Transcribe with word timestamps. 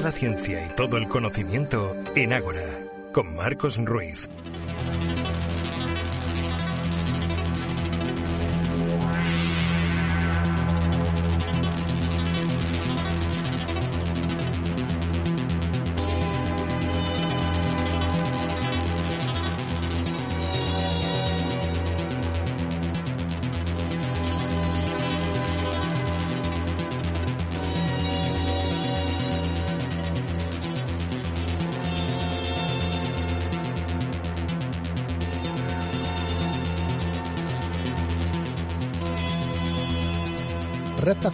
La 0.00 0.12
ciencia 0.12 0.64
y 0.64 0.68
todo 0.76 0.96
el 0.96 1.08
conocimiento 1.08 1.96
en 2.14 2.32
Ágora, 2.32 2.62
con 3.12 3.34
Marcos 3.34 3.76
Ruiz. 3.78 4.28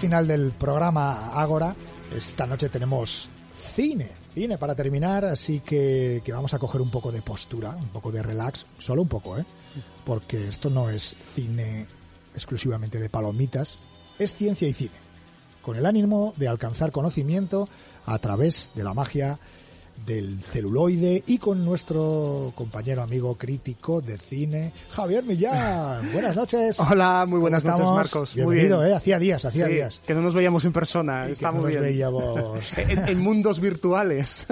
Final 0.04 0.26
del 0.26 0.50
programa 0.50 1.30
Ágora. 1.32 1.74
Esta 2.14 2.46
noche 2.46 2.68
tenemos 2.68 3.30
cine, 3.54 4.10
cine 4.34 4.58
para 4.58 4.74
terminar, 4.74 5.24
así 5.24 5.60
que, 5.60 6.20
que, 6.22 6.30
vamos 6.30 6.52
a 6.52 6.58
coger 6.58 6.82
un 6.82 6.90
poco 6.90 7.10
de 7.10 7.22
postura, 7.22 7.70
un 7.70 7.88
poco 7.88 8.12
de 8.12 8.22
relax, 8.22 8.66
solo 8.76 9.00
un 9.00 9.08
poco, 9.08 9.38
¿eh? 9.38 9.46
Porque 10.04 10.46
esto 10.46 10.68
no 10.68 10.90
es 10.90 11.16
cine 11.22 11.86
exclusivamente 12.34 13.00
de 13.00 13.08
palomitas, 13.08 13.78
es 14.18 14.34
ciencia 14.34 14.68
y 14.68 14.74
cine, 14.74 14.92
con 15.62 15.74
el 15.76 15.86
ánimo 15.86 16.34
de 16.36 16.48
alcanzar 16.48 16.92
conocimiento 16.92 17.66
a 18.04 18.18
través 18.18 18.72
de 18.74 18.84
la 18.84 18.92
magia 18.92 19.40
del 20.06 20.42
celuloide 20.42 21.22
y 21.26 21.38
con 21.38 21.64
nuestro 21.64 22.52
compañero 22.54 23.02
amigo 23.02 23.36
crítico 23.36 24.00
de 24.00 24.18
cine, 24.18 24.72
Javier 24.90 25.24
Millán. 25.24 26.10
Buenas 26.12 26.36
noches. 26.36 26.78
Hola, 26.80 27.24
muy 27.26 27.40
buenas 27.40 27.64
noches, 27.64 27.88
Marcos. 27.88 28.34
Bienvenido, 28.34 28.80
muy 28.80 28.90
¿eh? 28.90 28.94
Hacía 28.94 29.18
días, 29.18 29.44
hacía 29.44 29.66
días. 29.66 30.02
Que 30.06 30.14
no 30.14 30.20
nos 30.20 30.34
veíamos 30.34 30.64
en 30.64 30.72
persona, 30.72 31.26
está 31.28 31.52
muy 31.52 31.70
bien. 31.70 31.82
Veíamos... 31.82 32.72
en, 32.76 33.08
en, 33.08 33.18
mundos 33.18 33.60
virtuales. 33.60 34.46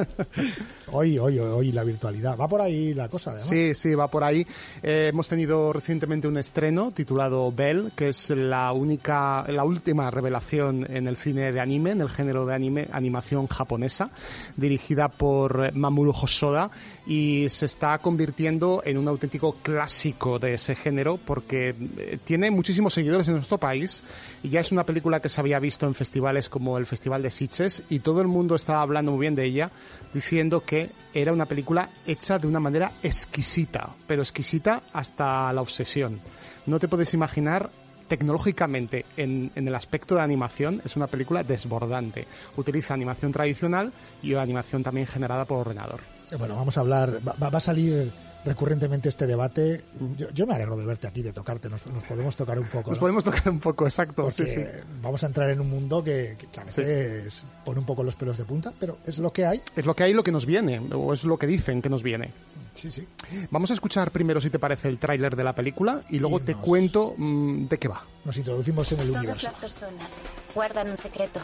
hoy, 0.93 1.19
hoy, 1.19 1.39
hoy 1.39 1.73
la 1.73 1.85
virtualidad. 1.85 2.39
Va 2.39 2.48
por 2.48 2.61
ahí 2.61 2.95
la 2.95 3.09
cosa, 3.09 3.33
además. 3.33 3.48
Sí, 3.48 3.75
sí, 3.75 3.95
va 3.95 4.09
por 4.09 4.25
ahí. 4.25 4.47
Eh, 4.83 5.09
hemos 5.13 5.29
tenido 5.29 5.73
recientemente 5.73 6.29
un 6.29 6.39
estreno 6.39 6.91
titulado 6.93 7.53
Bell, 7.53 7.93
que 7.95 8.09
es 8.09 8.31
la 8.31 8.73
única, 8.73 9.45
la 9.48 9.65
última 9.65 10.11
revelación 10.11 10.87
en 10.91 11.07
el 11.07 11.17
cine 11.17 11.53
de 11.53 11.61
anime, 11.61 11.91
en 11.91 12.01
el 12.01 12.09
género 12.09 12.47
de 12.47 12.55
anime, 12.55 12.89
animación 12.93 13.47
japonesa, 13.48 14.11
dirigida 14.57 15.09
por 15.09 15.32
Mamoru 15.75 16.11
Hosoda 16.11 16.71
y 17.07 17.47
se 17.49 17.67
está 17.67 17.99
convirtiendo 17.99 18.83
en 18.85 18.99
un 18.99 19.09
auténtico 19.09 19.57
clásico 19.63 20.39
de 20.39 20.55
ese 20.55 20.75
género 20.75 21.19
porque 21.19 21.75
eh, 21.99 22.19
tiene 22.25 22.51
muchísimos 22.51 22.95
seguidores 22.95 23.29
en 23.29 23.35
nuestro 23.35 23.59
país 23.59 24.03
y 24.43 24.51
ya 24.51 24.61
es 24.61 24.73
una 24.73 24.85
película 24.85 25.21
que 25.21 25.29
se 25.29 25.41
había 25.41 25.59
visto 25.59 25.87
en 25.87 25.95
festivales 25.95 26.49
como 26.49 26.79
el 26.79 26.87
Festival 26.87 27.23
de 27.23 27.31
Sitges 27.31 27.85
y 27.91 28.01
todo 28.01 28.21
el 28.21 28.29
mundo 28.29 28.55
estaba 28.55 28.83
hablando 28.83 29.13
muy 29.13 29.21
bien 29.21 29.35
de 29.35 29.45
ella 29.45 29.71
diciendo 30.15 30.63
que 30.65 30.91
era 31.15 31.33
una 31.33 31.47
película 31.47 31.91
hecha 32.07 32.39
de 32.39 32.47
una 32.47 32.61
manera 32.61 32.93
exquisita, 33.03 33.91
pero 34.07 34.23
exquisita 34.23 34.83
hasta 34.93 35.53
la 35.53 35.61
obsesión. 35.61 36.21
No 36.67 36.79
te 36.79 36.89
puedes 36.89 37.13
imaginar 37.15 37.71
tecnológicamente 38.13 39.07
en, 39.17 39.51
en, 39.55 39.69
el 39.69 39.75
aspecto 39.75 40.17
de 40.17 40.21
animación 40.21 40.83
es 40.85 40.97
una 40.97 41.07
película 41.07 41.43
desbordante. 41.45 42.27
Utiliza 42.59 42.93
animación 42.93 43.33
tradicional 43.33 43.91
y 44.23 44.35
animación 44.35 44.83
también 44.83 45.07
generada 45.07 45.47
por 45.47 45.61
ordenador. 45.61 46.01
Bueno, 46.39 46.55
vamos 46.55 46.77
a 46.77 46.81
hablar, 46.81 47.21
va, 47.27 47.49
va 47.49 47.57
a 47.57 47.61
salir 47.61 48.13
recurrentemente 48.45 49.09
este 49.09 49.27
debate. 49.27 49.83
Yo, 50.19 50.31
yo, 50.31 50.47
me 50.47 50.55
alegro 50.55 50.77
de 50.77 50.85
verte 50.85 51.07
aquí, 51.07 51.23
de 51.23 51.33
tocarte. 51.33 51.70
Nos, 51.70 51.86
nos 51.86 52.05
podemos 52.05 52.36
tocar 52.36 52.59
un 52.59 52.67
poco. 52.67 52.91
Nos 52.91 52.98
¿no? 52.98 53.01
podemos 53.01 53.25
tocar 53.25 53.48
un 53.48 53.61
poco, 53.61 53.85
exacto. 53.85 54.25
Porque 54.25 54.47
sí, 54.47 54.57
sí. 54.57 54.63
Vamos 55.01 55.23
a 55.25 55.29
entrar 55.29 55.48
en 55.48 55.61
un 55.61 55.70
mundo 55.70 56.05
que, 56.05 56.36
que 56.53 56.61
a 56.61 56.65
veces 56.65 57.33
sí. 57.33 57.47
pone 57.65 57.81
un 57.81 57.86
poco 57.86 58.03
los 58.03 58.17
pelos 58.17 58.36
de 58.36 58.45
punta, 58.45 58.75
pero 58.79 58.98
es 59.07 59.19
lo 59.20 59.33
que 59.33 59.47
hay. 59.47 59.63
Es 59.75 59.86
lo 59.86 59.97
que 59.97 60.05
hay, 60.05 60.13
lo 60.13 60.23
que 60.23 60.33
nos 60.33 60.45
viene, 60.45 60.81
o 60.92 61.15
es 61.15 61.25
lo 61.25 61.39
que 61.39 61.47
dicen 61.47 61.81
que 61.81 61.89
nos 61.89 62.03
viene. 62.03 62.31
Sí, 62.75 62.91
sí. 62.91 63.07
Vamos 63.51 63.71
a 63.71 63.75
escuchar 63.75 64.11
primero, 64.11 64.41
si 64.41 64.51
te 64.51 64.59
parece, 64.59 64.89
el 64.89 64.99
tráiler 64.99 65.37
de 65.37 65.45
la 65.45 65.55
película 65.55 66.03
y 66.09 66.19
luego 66.19 66.39
Y 66.39 66.43
te 66.43 66.55
cuento 66.55 67.15
mm, 67.17 67.67
de 67.69 67.79
qué 67.79 67.89
va. 67.89 68.03
Nos 68.25 68.37
introducimos 68.37 68.91
en 68.93 69.01
el 69.01 69.09
Todas 69.09 69.23
universo. 69.23 69.47
las 69.49 69.57
personas 69.57 70.11
guardan 70.55 70.91
un 70.91 70.97
secreto. 70.97 71.41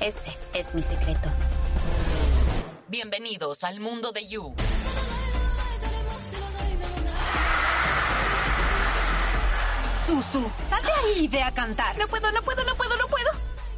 Este 0.00 0.36
es 0.54 0.74
mi 0.74 0.82
secreto. 0.82 1.28
Bienvenidos 2.88 3.62
al 3.64 3.80
mundo 3.80 4.12
de 4.12 4.26
You. 4.28 4.54
Susu, 10.06 10.50
sal 10.68 10.82
de 10.82 10.92
ahí 10.92 11.24
y 11.24 11.28
ve 11.28 11.42
a 11.42 11.52
cantar. 11.52 11.96
No 11.98 12.06
puedo, 12.08 12.30
no 12.32 12.42
puedo, 12.42 12.64
no 12.64 12.74
puedo, 12.74 12.96
no 12.96 13.06
puedo. 13.06 13.30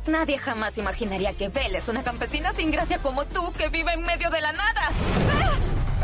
Nadie 0.07 0.37
jamás 0.39 0.77
imaginaría 0.79 1.33
que 1.35 1.49
Belle 1.49 1.79
es 1.79 1.89
una 1.89 2.03
campesina 2.03 2.53
sin 2.53 2.71
gracia 2.71 3.01
como 3.01 3.25
tú 3.25 3.53
que 3.53 3.69
vive 3.69 3.93
en 3.93 4.03
medio 4.03 4.31
de 4.31 4.41
la 4.41 4.53
nada. 4.53 4.91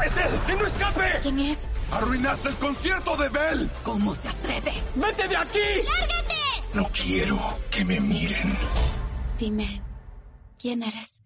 ¡Es 0.04 0.16
él! 0.16 0.41
¡Que 0.47 0.54
no 0.54 0.66
escape! 0.66 1.19
¿Quién 1.22 1.38
es? 1.41 1.59
¡Arruinaste 1.91 2.48
el 2.50 2.54
concierto 2.56 3.16
de 3.16 3.28
Bell! 3.28 3.70
¿Cómo 3.82 4.14
se 4.14 4.28
atreve? 4.28 4.72
¡Vete 4.94 5.26
de 5.26 5.37
aquí! 5.37 5.58
¡Lárgate! 5.84 6.34
No 6.75 6.88
quiero 6.92 7.38
que 7.70 7.84
me 7.84 7.98
miren. 7.98 8.56
Dime, 9.37 9.82
¿quién 10.58 10.82
eres? 10.84 11.22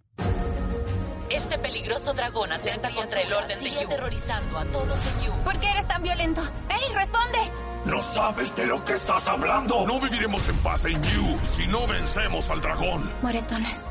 Este 1.29 1.59
peligroso 1.59 2.15
dragón 2.15 2.53
atenta 2.53 2.91
contra 2.95 3.21
el 3.21 3.33
orden 3.33 3.63
de 3.63 3.71
You, 3.71 3.81
aterrorizando 3.81 4.59
a 4.59 4.65
todos 4.67 4.99
en 5.07 5.27
You. 5.27 5.33
¿Por 5.45 5.59
qué 5.61 5.71
eres 5.71 5.89
tan 5.89 6.03
violento? 6.03 6.43
¡Ey, 6.71 6.95
responde! 6.95 7.39
No 7.85 8.01
sabes 8.01 8.55
de 8.55 8.67
lo 8.67 8.85
que 8.85 8.95
estás 8.95 9.27
hablando. 9.27 9.85
No 9.87 10.01
viviremos 10.01 10.49
en 10.49 10.57
paz 10.59 10.85
en 10.85 11.03
You 11.03 11.39
si 11.43 11.67
no 11.67 11.87
vencemos 11.87 12.49
al 12.51 12.61
dragón. 12.61 13.11
Moretones. 13.23 13.91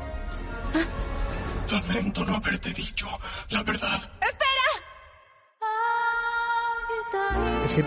Lamento 1.70 2.24
no 2.24 2.36
haberte 2.36 2.70
dicho 2.72 3.06
la 3.50 3.62
verdad. 3.62 4.00
¡Espera! 4.20 4.70
Es 7.64 7.74
que 7.74 7.84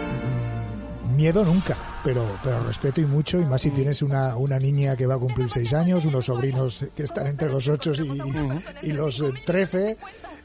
miedo 1.15 1.43
nunca, 1.43 1.75
pero, 2.03 2.25
pero 2.43 2.63
respeto 2.63 3.01
y 3.01 3.05
mucho, 3.05 3.39
y 3.39 3.45
más 3.45 3.61
si 3.61 3.71
tienes 3.71 4.01
una, 4.01 4.35
una 4.37 4.59
niña 4.59 4.95
que 4.95 5.05
va 5.05 5.15
a 5.15 5.19
cumplir 5.19 5.49
seis 5.49 5.73
años, 5.73 6.05
unos 6.05 6.25
sobrinos 6.25 6.85
que 6.95 7.03
están 7.03 7.27
entre 7.27 7.49
los 7.49 7.67
ocho 7.67 7.91
y, 7.93 8.89
y 8.89 8.91
los 8.91 9.23
trece. 9.45 9.97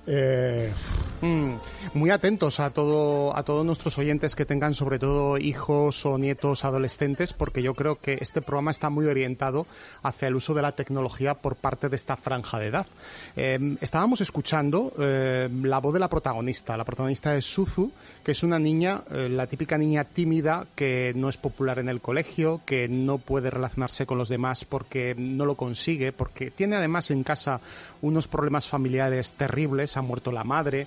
Eh, 0.07 0.73
Mm, 1.23 1.57
muy 1.93 2.11
atentos 2.11 2.61
a 2.61 2.71
todo 2.71 3.37
a 3.37 3.43
todos 3.43 3.65
nuestros 3.67 3.99
oyentes 3.99 4.35
que 4.35 4.47
tengan 4.47 4.73
sobre 4.73 4.99
todo 4.99 5.37
hijos 5.37 6.07
o 6.07 6.17
nietos 6.17 6.65
adolescentes 6.65 7.35
porque 7.35 7.63
yo 7.63 7.75
creo 7.75 7.97
que 7.97 8.17
este 8.21 8.41
programa 8.41 8.71
está 8.71 8.89
muy 8.89 9.05
orientado 9.05 9.67
hacia 10.03 10.29
el 10.29 10.37
uso 10.37 10.55
de 10.55 10.63
la 10.63 10.73
tecnología 10.73 11.35
por 11.35 11.57
parte 11.57 11.91
de 11.91 11.97
esta 11.97 12.17
franja 12.17 12.59
de 12.59 12.69
edad. 12.69 12.87
Eh, 13.37 13.77
estábamos 13.83 14.23
escuchando 14.23 14.95
eh, 14.99 15.49
la 15.63 15.79
voz 15.79 15.93
de 15.93 16.01
la 16.01 16.09
protagonista. 16.09 16.77
La 16.77 16.85
protagonista 16.85 17.35
es 17.37 17.45
Suzu, 17.45 17.93
que 18.25 18.33
es 18.33 18.43
una 18.43 18.59
niña, 18.59 19.03
eh, 19.11 19.29
la 19.29 19.47
típica 19.47 19.77
niña 19.77 20.05
tímida 20.05 20.67
que 20.75 21.13
no 21.15 21.29
es 21.29 21.37
popular 21.37 21.79
en 21.79 21.91
el 21.91 22.01
colegio, 22.01 22.63
que 22.65 22.89
no 22.89 23.19
puede 23.19 23.51
relacionarse 23.51 24.07
con 24.07 24.17
los 24.17 24.31
demás 24.31 24.65
porque 24.65 25.15
no 25.19 25.45
lo 25.45 25.55
consigue, 25.55 26.13
porque 26.13 26.51
tiene 26.51 26.77
además 26.77 27.11
en 27.11 27.25
casa 27.25 27.61
unos 28.01 28.27
problemas 28.27 28.67
familiares 28.67 29.35
terribles, 29.35 29.97
ha 29.97 30.03
muerto 30.03 30.33
la 30.33 30.45
madre, 30.45 30.87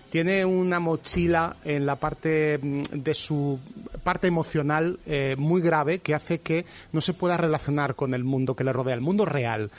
tiene 0.11 0.43
una 0.43 0.81
mochila 0.81 1.55
en 1.63 1.85
la 1.85 1.95
parte 1.95 2.59
mm, 2.61 2.81
de 2.91 3.13
su 3.13 3.57
parte 4.03 4.27
emocional 4.27 4.99
eh, 5.05 5.35
muy 5.37 5.61
grave 5.61 5.99
que 5.99 6.13
hace 6.13 6.39
que 6.39 6.65
no 6.91 7.01
se 7.01 7.13
pueda 7.13 7.37
relacionar 7.37 7.95
con 7.95 8.13
el 8.13 8.23
mundo 8.23 8.55
que 8.55 8.63
le 8.63 8.73
rodea, 8.73 8.95
el 8.95 9.01
mundo 9.01 9.25
real. 9.25 9.71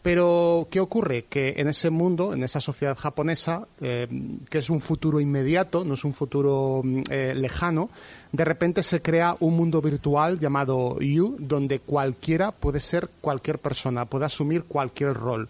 Pero, 0.00 0.68
¿qué 0.70 0.80
ocurre? 0.80 1.24
Que 1.24 1.54
en 1.56 1.68
ese 1.68 1.90
mundo, 1.90 2.32
en 2.32 2.44
esa 2.44 2.60
sociedad 2.60 2.96
japonesa, 2.96 3.66
eh, 3.80 4.06
que 4.48 4.58
es 4.58 4.70
un 4.70 4.80
futuro 4.80 5.20
inmediato, 5.20 5.84
no 5.84 5.94
es 5.94 6.04
un 6.04 6.14
futuro 6.14 6.80
mm, 6.82 7.02
eh, 7.10 7.34
lejano, 7.34 7.90
de 8.32 8.44
repente 8.44 8.82
se 8.82 9.02
crea 9.02 9.36
un 9.40 9.56
mundo 9.56 9.82
virtual 9.82 10.38
llamado 10.38 10.98
You, 11.00 11.36
donde 11.38 11.80
cualquiera 11.80 12.52
puede 12.52 12.80
ser 12.80 13.10
cualquier 13.20 13.58
persona, 13.58 14.06
puede 14.06 14.24
asumir 14.24 14.64
cualquier 14.64 15.14
rol. 15.14 15.48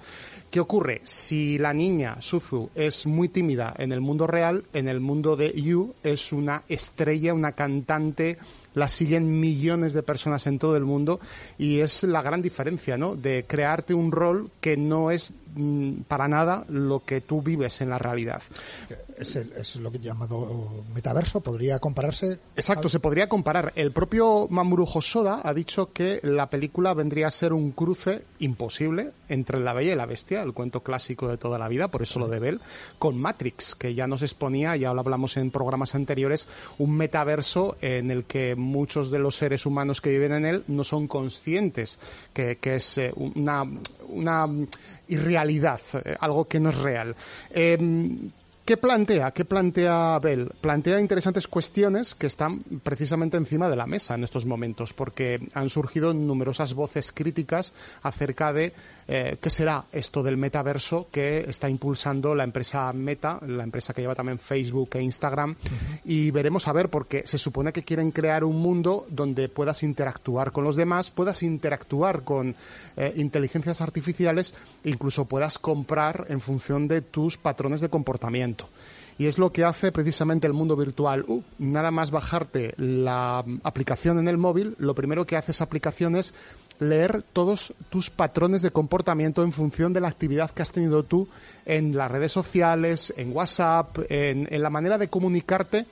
¿Qué 0.50 0.61
ocurre? 0.61 1.00
Si 1.03 1.58
la 1.58 1.73
niña, 1.73 2.19
Suzu, 2.20 2.70
es 2.75 3.06
muy 3.06 3.29
tímida 3.29 3.75
en 3.76 3.91
el 3.91 4.00
mundo 4.00 4.24
real, 4.26 4.65
en 4.73 4.88
el 4.88 5.00
mundo 5.00 5.37
de 5.37 5.53
You 5.53 5.94
es 6.03 6.32
una 6.32 6.62
estrella, 6.69 7.35
una 7.35 7.53
cantante, 7.53 8.38
la 8.75 8.88
siguen 8.88 9.41
millones 9.41 9.93
de 9.93 10.03
personas 10.03 10.47
en 10.47 10.59
todo 10.59 10.76
el 10.76 10.85
mundo 10.85 11.21
y 11.59 11.81
es 11.81 12.03
la 12.05 12.23
gran 12.23 12.43
diferencia, 12.43 12.99
¿no? 12.99 13.15
De 13.15 13.44
crearte 13.47 13.94
un 13.94 14.12
rol 14.12 14.50
que 14.61 14.76
no 14.76 15.11
es 15.11 15.35
mm, 15.55 16.03
para 16.09 16.29
nada 16.29 16.65
lo 16.69 17.05
que 17.05 17.21
tú 17.21 17.41
vives 17.41 17.81
en 17.81 17.91
la 17.91 17.99
realidad. 17.99 18.43
Es, 19.16 19.37
el- 19.37 19.52
es 19.56 19.76
lo 19.76 19.93
que 19.93 19.99
llamado 20.00 20.84
metaverso, 20.93 21.40
podría 21.40 21.78
compararse. 21.78 22.38
Exacto, 22.56 22.88
se 22.88 22.99
podría 22.99 23.28
comparar. 23.28 23.72
El 23.76 23.93
propio 23.93 24.49
Mamoru 24.50 24.84
Hosoda 24.93 25.40
ha 25.44 25.55
dicho 25.55 25.93
que 25.93 26.19
la 26.25 26.50
película 26.50 26.94
vendría 26.94 27.28
a 27.28 27.31
ser 27.31 27.52
un 27.52 27.70
cruce 27.72 28.25
imposible 28.40 29.12
entre 29.28 29.61
La 29.61 29.72
Bella 29.72 29.93
y 29.93 29.96
la 29.96 30.06
Bestia, 30.06 30.43
el 30.43 30.52
cuento 30.52 30.82
clásico 30.82 31.28
de 31.28 31.38
toda 31.38 31.58
la 31.58 31.69
vida, 31.69 31.88
por 31.88 32.02
eso 32.02 32.19
lo 32.19 32.26
de 32.28 32.40
Bell, 32.40 32.61
con 32.99 33.16
Matrix, 33.16 33.75
que 33.76 33.94
ya 33.94 34.06
nos 34.08 34.22
exponía, 34.22 34.75
ya 34.76 34.93
lo 34.93 35.00
hablamos 35.00 35.37
en 35.37 35.50
programas 35.52 35.94
anteriores, 35.94 36.49
un 36.78 36.96
metaverso 36.96 37.76
en 37.81 38.10
el 38.10 38.25
que 38.25 38.56
muchos 38.56 39.10
de 39.12 39.20
los 39.20 39.37
seres 39.37 39.64
humanos 39.64 40.00
que 40.00 40.10
viven 40.10 40.32
en 40.32 40.44
él 40.44 40.64
no 40.69 40.82
son 40.82 41.06
conscientes 41.06 41.99
que, 42.32 42.56
que 42.56 42.76
es 42.76 42.99
eh, 42.99 43.12
una, 43.17 43.62
una 44.08 44.46
irrealidad, 45.08 45.81
eh, 46.05 46.17
algo 46.19 46.46
que 46.46 46.60
no 46.60 46.70
es 46.70 46.78
real. 46.78 47.14
Em, 47.50 48.31
¿Qué 48.64 48.78
plantea? 48.78 49.32
¿Qué 49.32 49.44
plantea 49.44 50.19
Bell? 50.20 50.50
Plantea 50.58 50.99
interesantes 50.99 51.46
cuestiones 51.46 52.14
que 52.14 52.26
están 52.26 52.61
precisamente 52.82 53.37
encima 53.37 53.69
de 53.69 53.76
la 53.76 53.87
mesa 53.87 54.14
en 54.14 54.25
estos 54.25 54.46
momentos, 54.46 54.94
porque 54.94 55.49
han 55.52 55.69
surgido 55.69 56.14
numerosas 56.14 56.72
voces 56.72 57.12
críticas 57.12 57.75
acerca 58.02 58.55
de 58.55 58.72
eh, 59.06 59.39
qué 59.41 59.51
será 59.51 59.85
esto 59.93 60.23
del 60.23 60.37
metaverso 60.37 61.09
que 61.11 61.41
está 61.41 61.69
impulsando 61.69 62.35
la 62.35 62.45
empresa 62.45 62.93
Meta, 62.93 63.39
la 63.47 63.65
empresa 63.65 63.93
que 63.93 64.03
lleva 64.03 64.15
también 64.15 64.39
Facebook 64.39 64.91
e 64.95 65.03
Instagram, 65.03 65.56
y 66.05 66.31
veremos 66.31 66.69
a 66.69 66.73
ver, 66.73 66.89
porque 66.89 67.27
se 67.27 67.39
supone 67.39 67.73
que 67.73 67.83
quieren 67.83 68.11
crear 68.11 68.45
un 68.45 68.56
mundo 68.56 69.06
donde 69.09 69.49
puedas 69.49 69.83
interactuar 69.83 70.53
con 70.53 70.65
los 70.65 70.77
demás, 70.77 71.11
puedas 71.11 71.43
interactuar 71.43 72.25
con 72.25 72.55
eh, 72.97 73.12
inteligencias 73.17 73.81
artificiales, 73.81 74.55
incluso 74.85 75.25
puedas 75.27 75.59
comprar 75.59 76.27
en 76.29 76.41
función 76.41 76.89
de 76.89 77.03
tus 77.03 77.37
patrones 77.37 77.81
de 77.81 77.89
comportamiento. 77.89 78.69
Y 79.17 79.27
es 79.27 79.39
lo 79.39 79.53
que 79.53 79.65
hace 79.65 79.93
precisamente 79.93 80.47
el 80.47 80.53
mundo 80.53 80.77
virtual. 80.77 81.25
Uh, 81.29 81.43
nada 81.59 81.91
más 81.91 82.11
bajarte 82.11 82.75
la 82.77 83.45
aplicación 83.62 84.19
en 84.19 84.29
el 84.29 84.39
móvil, 84.39 84.75
lo 84.79 84.95
primero 84.95 85.25
que 85.25 85.37
hace 85.37 85.53
esa 85.53 85.65
aplicación 85.65 86.17
es 86.17 86.35
leer 86.79 87.23
todos 87.32 87.75
tus 87.91 88.11
patrones 88.11 88.62
de 88.62 88.71
comportamiento 88.71 89.43
en 89.43 89.53
función 89.53 89.93
de 89.93 90.00
la 90.00 90.09
actividad 90.09 90.50
que 90.50 90.62
has 90.62 90.73
tenido 90.73 91.03
tú 91.05 91.29
en 91.65 91.97
las 91.97 92.11
redes 92.11 92.32
sociales, 92.32 93.15
en 93.17 93.35
WhatsApp, 93.35 93.99
en, 94.09 94.49
la 94.62 94.71
manera 94.71 94.99
de 94.99 95.09
comunicarte 95.09 95.87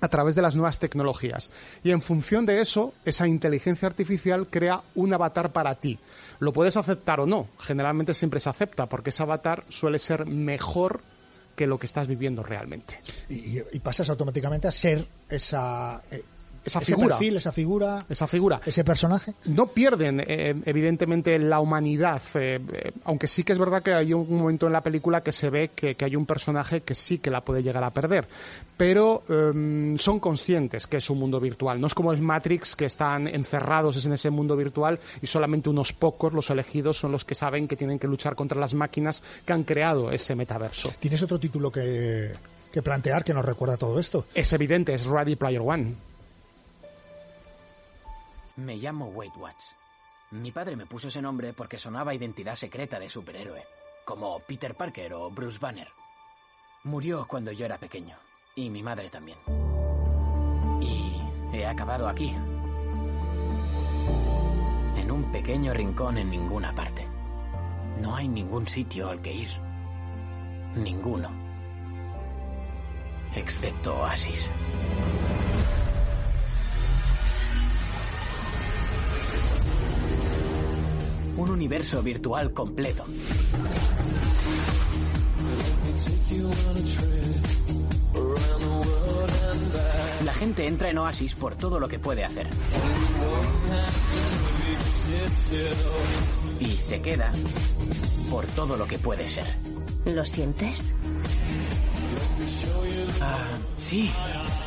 a 0.00 0.08
través 0.08 0.34
de 0.34 0.42
las 0.42 0.54
nuevas 0.54 0.78
tecnologías. 0.78 1.50
Y 1.82 1.90
en 1.90 2.02
función 2.02 2.46
de 2.46 2.60
eso, 2.60 2.94
esa 3.04 3.26
inteligencia 3.26 3.88
artificial 3.88 4.46
crea 4.48 4.82
un 4.94 5.12
avatar 5.12 5.52
para 5.52 5.74
ti. 5.74 5.98
Lo 6.38 6.52
puedes 6.52 6.76
aceptar 6.76 7.20
o 7.20 7.26
no. 7.26 7.48
Generalmente 7.58 8.14
siempre 8.14 8.38
se 8.38 8.48
acepta 8.48 8.86
porque 8.86 9.10
ese 9.10 9.22
avatar 9.24 9.64
suele 9.68 9.98
ser 9.98 10.26
mejor 10.26 11.00
que 11.56 11.66
lo 11.66 11.78
que 11.78 11.86
estás 11.86 12.06
viviendo 12.06 12.44
realmente. 12.44 13.00
Y, 13.28 13.58
y 13.72 13.80
pasas 13.80 14.08
automáticamente 14.08 14.68
a 14.68 14.72
ser 14.72 15.04
esa, 15.28 16.00
Esa 16.64 16.80
ese 16.80 16.94
figura. 16.94 17.08
perfil, 17.16 17.36
esa 17.36 17.52
figura, 17.52 17.98
Esa 18.08 18.26
figura. 18.26 18.60
ese 18.64 18.84
personaje. 18.84 19.34
No 19.46 19.68
pierden, 19.68 20.20
eh, 20.26 20.54
evidentemente, 20.66 21.38
la 21.38 21.60
humanidad, 21.60 22.20
eh, 22.34 22.60
eh, 22.72 22.92
aunque 23.04 23.26
sí 23.28 23.44
que 23.44 23.52
es 23.52 23.58
verdad 23.58 23.82
que 23.82 23.94
hay 23.94 24.12
un 24.12 24.28
momento 24.36 24.66
en 24.66 24.72
la 24.72 24.82
película 24.82 25.22
que 25.22 25.32
se 25.32 25.50
ve 25.50 25.70
que, 25.74 25.94
que 25.94 26.04
hay 26.04 26.16
un 26.16 26.26
personaje 26.26 26.82
que 26.82 26.94
sí 26.94 27.18
que 27.18 27.30
la 27.30 27.42
puede 27.44 27.62
llegar 27.62 27.84
a 27.84 27.90
perder. 27.90 28.28
Pero 28.76 29.24
eh, 29.28 29.96
son 29.98 30.20
conscientes 30.20 30.86
que 30.86 30.98
es 30.98 31.10
un 31.10 31.18
mundo 31.18 31.40
virtual. 31.40 31.80
No 31.80 31.86
es 31.86 31.94
como 31.94 32.12
el 32.12 32.20
Matrix, 32.20 32.76
que 32.76 32.84
están 32.86 33.26
encerrados 33.28 34.04
en 34.04 34.12
ese 34.12 34.30
mundo 34.30 34.56
virtual 34.56 34.98
y 35.22 35.26
solamente 35.26 35.68
unos 35.68 35.92
pocos, 35.92 36.32
los 36.32 36.50
elegidos, 36.50 36.98
son 36.98 37.12
los 37.12 37.24
que 37.24 37.34
saben 37.34 37.66
que 37.66 37.76
tienen 37.76 37.98
que 37.98 38.06
luchar 38.06 38.34
contra 38.36 38.58
las 38.60 38.74
máquinas 38.74 39.22
que 39.44 39.52
han 39.52 39.64
creado 39.64 40.10
ese 40.12 40.34
metaverso. 40.34 40.92
¿Tienes 41.00 41.22
otro 41.22 41.38
título 41.40 41.70
que, 41.72 42.30
que 42.72 42.82
plantear 42.82 43.24
que 43.24 43.34
nos 43.34 43.44
recuerda 43.44 43.76
todo 43.76 43.98
esto? 43.98 44.26
Es 44.34 44.52
evidente, 44.52 44.94
es 44.94 45.06
Ready 45.06 45.36
Player 45.36 45.60
One. 45.64 45.94
Me 48.58 48.76
llamo 48.76 49.06
Wade 49.06 49.38
Watts. 49.38 49.76
Mi 50.32 50.50
padre 50.50 50.74
me 50.74 50.84
puso 50.84 51.06
ese 51.06 51.22
nombre 51.22 51.52
porque 51.52 51.78
sonaba 51.78 52.12
identidad 52.12 52.56
secreta 52.56 52.98
de 52.98 53.08
superhéroe, 53.08 53.64
como 54.04 54.40
Peter 54.40 54.74
Parker 54.74 55.14
o 55.14 55.30
Bruce 55.30 55.60
Banner. 55.60 55.86
Murió 56.82 57.24
cuando 57.28 57.52
yo 57.52 57.66
era 57.66 57.78
pequeño, 57.78 58.16
y 58.56 58.68
mi 58.68 58.82
madre 58.82 59.10
también. 59.10 59.38
Y 60.80 61.22
he 61.56 61.64
acabado 61.66 62.08
aquí, 62.08 62.30
en 64.96 65.08
un 65.08 65.30
pequeño 65.30 65.72
rincón 65.72 66.18
en 66.18 66.28
ninguna 66.28 66.74
parte. 66.74 67.06
No 68.00 68.16
hay 68.16 68.26
ningún 68.26 68.66
sitio 68.66 69.08
al 69.08 69.22
que 69.22 69.34
ir. 69.34 69.50
Ninguno. 70.74 71.30
Excepto 73.36 74.00
Oasis. 74.00 74.52
Un 81.38 81.50
universo 81.50 82.02
virtual 82.02 82.52
completo. 82.52 83.04
La 90.24 90.34
gente 90.34 90.66
entra 90.66 90.90
en 90.90 90.98
Oasis 90.98 91.36
por 91.36 91.54
todo 91.54 91.78
lo 91.78 91.86
que 91.86 92.00
puede 92.00 92.24
hacer. 92.24 92.48
Y 96.58 96.70
se 96.76 97.00
queda 97.00 97.32
por 98.28 98.44
todo 98.46 98.76
lo 98.76 98.88
que 98.88 98.98
puede 98.98 99.28
ser. 99.28 99.46
¿Lo 100.06 100.24
sientes? 100.24 100.92
Ah, 103.20 103.56
sí, 103.78 104.10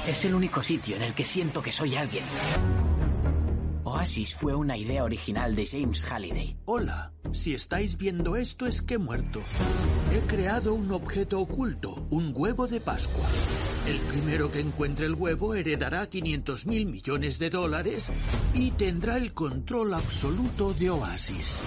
es 0.08 0.24
el 0.24 0.36
único 0.36 0.64
sitio 0.64 0.96
en 0.96 1.02
el 1.02 1.14
que 1.14 1.26
siento 1.26 1.62
que 1.62 1.74
soy 1.74 1.98
alguien. 1.98 2.24
Oasis 3.92 4.34
fue 4.34 4.56
una 4.56 4.78
idea 4.78 5.04
original 5.04 5.54
de 5.54 5.66
James 5.66 6.10
Halliday. 6.10 6.56
Hola, 6.64 7.12
si 7.34 7.54
estáis 7.54 7.98
viendo 7.98 8.38
esto 8.38 8.66
es 8.66 8.82
que 8.82 8.94
he 8.94 8.98
muerto. 8.98 9.42
He 10.14 10.22
creado 10.22 10.74
un 10.74 10.94
objeto 10.94 11.42
oculto, 11.42 12.08
un 12.10 12.32
huevo 12.34 12.68
de 12.68 12.80
Pascua. 12.80 13.26
El 13.86 14.00
primero 14.00 14.50
que 14.50 14.62
encuentre 14.62 15.08
el 15.08 15.16
huevo 15.16 15.56
heredará 15.56 16.08
500 16.10 16.68
mil 16.68 16.86
millones 16.86 17.38
de 17.38 17.50
dólares 17.50 18.10
y 18.54 18.72
tendrá 18.72 19.18
el 19.18 19.34
control 19.34 19.94
absoluto 19.94 20.74
de 20.74 20.90
Oasis. 20.90 21.62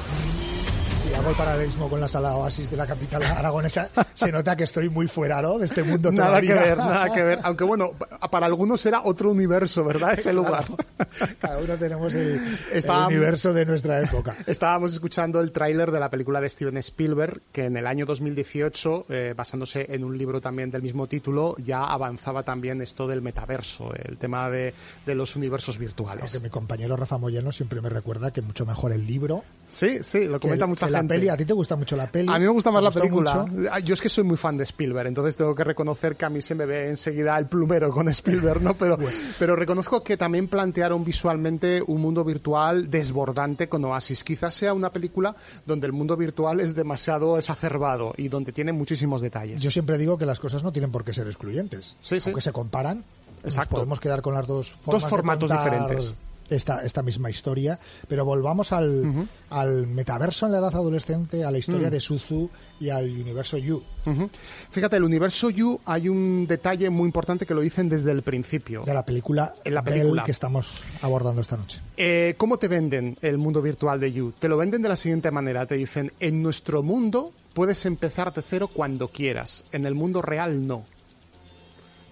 Si 1.05 1.13
hago 1.13 1.31
el 1.31 1.37
paralelismo 1.37 1.91
con 1.91 2.01
la 2.01 2.09
sala 2.09 2.35
Oasis 2.37 2.71
de 2.71 2.77
la 2.79 2.87
capital 2.87 3.23
aragonesa, 3.37 3.91
se 4.15 4.33
nota 4.33 4.57
que 4.57 4.65
estoy 4.65 4.89
muy 4.89 5.07
fuera, 5.07 5.43
¿no? 5.43 5.59
De 5.59 5.67
este 5.67 5.83
mundo 5.83 6.11
Nada 6.11 6.41
que 6.41 6.47
todavía. 6.49 6.55
ver, 6.69 6.79
nada 6.79 7.13
que 7.13 7.23
ver. 7.23 7.39
Aunque 7.43 7.65
bueno, 7.65 7.91
pa- 7.93 8.31
para 8.31 8.47
algunos 8.47 8.85
era 8.87 9.03
otro 9.05 9.31
universo, 9.31 9.85
¿verdad? 9.85 10.15
Ese 10.15 10.33
lugar. 10.33 10.65
Cada 11.41 11.59
uno 11.59 11.77
tenemos 11.77 12.15
el, 12.15 12.41
el 12.73 12.91
universo 13.09 13.53
de 13.53 13.67
nuestra 13.67 14.01
época. 14.01 14.35
Estábamos 14.47 14.95
escuchando 14.95 15.41
el 15.41 15.53
tráiler 15.53 15.91
de 15.91 16.01
la 16.01 16.09
película 16.09 16.41
de 16.41 16.49
Steven 16.49 16.77
Spielberg, 16.79 17.43
que 17.53 17.67
en 17.67 17.77
el 17.77 17.87
año 17.87 18.07
2018, 18.07 19.07
eh, 19.11 19.35
basándose 19.37 19.87
en 19.95 20.05
un 20.05 20.17
libro 20.17 20.41
también 20.41 20.71
del 20.71 20.83
mismo 20.83 21.07
título, 21.07 21.55
ya 21.59 21.85
avanzaba 21.85 22.43
también 22.45 22.81
esto 22.81 23.07
del 23.07 23.21
metaverso, 23.21 23.93
el 23.95 24.17
tema 24.17 24.49
de, 24.49 24.73
de 25.05 25.15
los 25.15 25.37
universos 25.37 25.79
virtuales. 25.79 26.33
Aunque 26.35 26.47
mi 26.49 26.51
compañero 26.51 26.97
Rafa 26.97 27.19
Moyano 27.19 27.53
siempre 27.53 27.81
me 27.83 27.91
recuerda 27.91 28.33
que 28.33 28.41
mucho 28.41 28.65
mejor 28.65 28.93
el 28.93 29.07
libro 29.07 29.45
Sí, 29.67 30.01
sí, 30.03 30.27
lo 30.27 30.35
que, 30.39 30.41
comenta 30.47 30.67
mucha 30.67 30.87
que 30.87 30.93
la 31.03 31.09
peli. 31.09 31.29
¿A 31.29 31.37
ti 31.37 31.45
te 31.45 31.53
gusta 31.53 31.77
mucho 31.77 31.97
la 31.97 32.07
peli? 32.07 32.29
A 32.33 32.39
mí 32.39 32.45
me 32.45 32.51
gusta 32.51 32.71
más 32.71 32.81
¿Te 32.81 32.85
la 32.85 32.91
película. 32.91 33.45
mucho? 33.47 33.69
Ah, 33.71 33.81
Yo 33.81 33.95
es 33.95 34.01
que 34.01 34.09
soy 34.09 34.25
muy 34.25 34.37
fan 34.37 34.57
de 34.57 34.65
Spielberg, 34.65 35.07
entonces 35.09 35.37
tengo 35.37 35.55
que 35.55 35.65
reconocer 35.65 36.17
que 36.17 36.25
a 36.25 36.31
mí 36.31 36.41
se 36.43 36.55
me 36.55 36.67
ve 36.67 36.89
enseguida 36.89 37.37
el 37.39 37.47
plumero 37.47 37.91
con 37.91 38.09
Spielberg, 38.09 38.63
¿no? 38.63 38.75
Pero, 38.75 38.97
pero 39.39 39.57
reconozco 39.57 40.03
que 40.03 40.17
también 40.17 40.49
plantearon 40.49 41.05
visualmente 41.05 41.83
un 41.87 42.01
mundo 42.01 42.25
virtual 42.25 42.91
desbordante 42.91 43.69
con 43.69 43.85
Oasis. 43.85 44.25
Quizás 44.25 44.55
sea 44.55 44.75
una 44.75 44.91
película 44.91 45.35
donde 45.67 45.87
el 45.87 45.93
mundo 45.93 46.17
virtual 46.17 46.61
es 46.61 46.75
demasiado 46.75 47.39
exacerbado 47.39 48.15
y 48.17 48.29
donde 48.29 48.53
tiene 48.53 48.73
muchísimos 48.73 49.21
detalles. 49.21 49.63
Yo 49.63 49.71
siempre 49.71 49.99
digo 49.99 50.19
que 50.19 50.27
las 50.27 50.41
cosas 50.41 50.63
no 50.63 50.73
tienen 50.73 50.91
por 50.91 51.05
qué 51.05 51.13
ser 51.13 51.27
excluyentes. 51.27 51.97
Sí, 52.03 52.21
sí. 52.21 52.31
Aunque 52.31 52.41
se 52.41 52.53
comparan, 52.53 53.05
nos 53.43 53.55
Exacto. 53.55 53.77
podemos 53.77 54.01
quedar 54.01 54.23
con 54.23 54.35
las 54.35 54.47
dos 54.47 54.73
formas 54.73 55.03
de 55.05 55.09
formatos 55.11 55.51
diferentes. 55.51 56.15
Esta, 56.55 56.81
esta 56.85 57.03
misma 57.03 57.31
historia, 57.31 57.79
pero 58.09 58.25
volvamos 58.25 58.73
al, 58.73 59.27
al 59.51 59.87
metaverso 59.87 60.47
en 60.47 60.53
la 60.53 60.59
edad 60.59 60.75
adolescente, 60.75 61.45
a 61.45 61.51
la 61.51 61.59
historia 61.59 61.89
Mm. 61.89 61.91
de 61.93 62.01
Suzu 62.01 62.51
y 62.81 62.91
al 62.91 63.11
universo 63.11 63.59
You. 63.59 63.83
Ujú. 64.07 64.31
Fíjate, 64.71 64.97
el 64.97 65.05
universo 65.05 65.51
You 65.51 65.81
hay 65.85 66.09
un 66.09 66.47
detalle 66.47 66.91
muy 66.91 67.07
importante 67.07 67.47
que 67.47 67.55
lo 67.55 67.61
dicen 67.61 67.89
desde 67.89 68.13
el 68.13 68.23
principio. 68.23 68.83
de 68.85 68.95
la 68.95 69.05
película, 69.05 69.55
En 69.65 69.75
la 69.75 69.83
Bell 69.83 69.95
película. 69.99 70.25
que 70.25 70.33
estamos 70.33 70.83
abordando 71.03 71.41
esta 71.41 71.57
noche. 71.57 71.81
Eh, 71.97 72.35
¿Cómo 72.37 72.59
te 72.59 72.69
venden 72.69 73.17
el 73.23 73.39
mundo 73.39 73.61
virtual 73.63 73.99
de 74.01 74.13
You? 74.13 74.33
Te 74.39 74.49
lo 74.49 74.57
venden 74.57 74.83
de 74.83 74.89
la 74.89 74.97
siguiente 74.97 75.31
manera. 75.31 75.67
Te 75.67 75.75
dicen, 75.77 76.13
en 76.21 76.43
nuestro 76.43 76.83
mundo 76.83 77.33
puedes 77.55 77.87
empezar 77.87 78.33
de 78.35 78.43
cero 78.43 78.69
cuando 78.73 79.09
quieras. 79.09 79.65
En 79.73 79.87
el 79.87 79.95
mundo 79.95 80.21
real 80.23 80.67
no. 80.67 80.85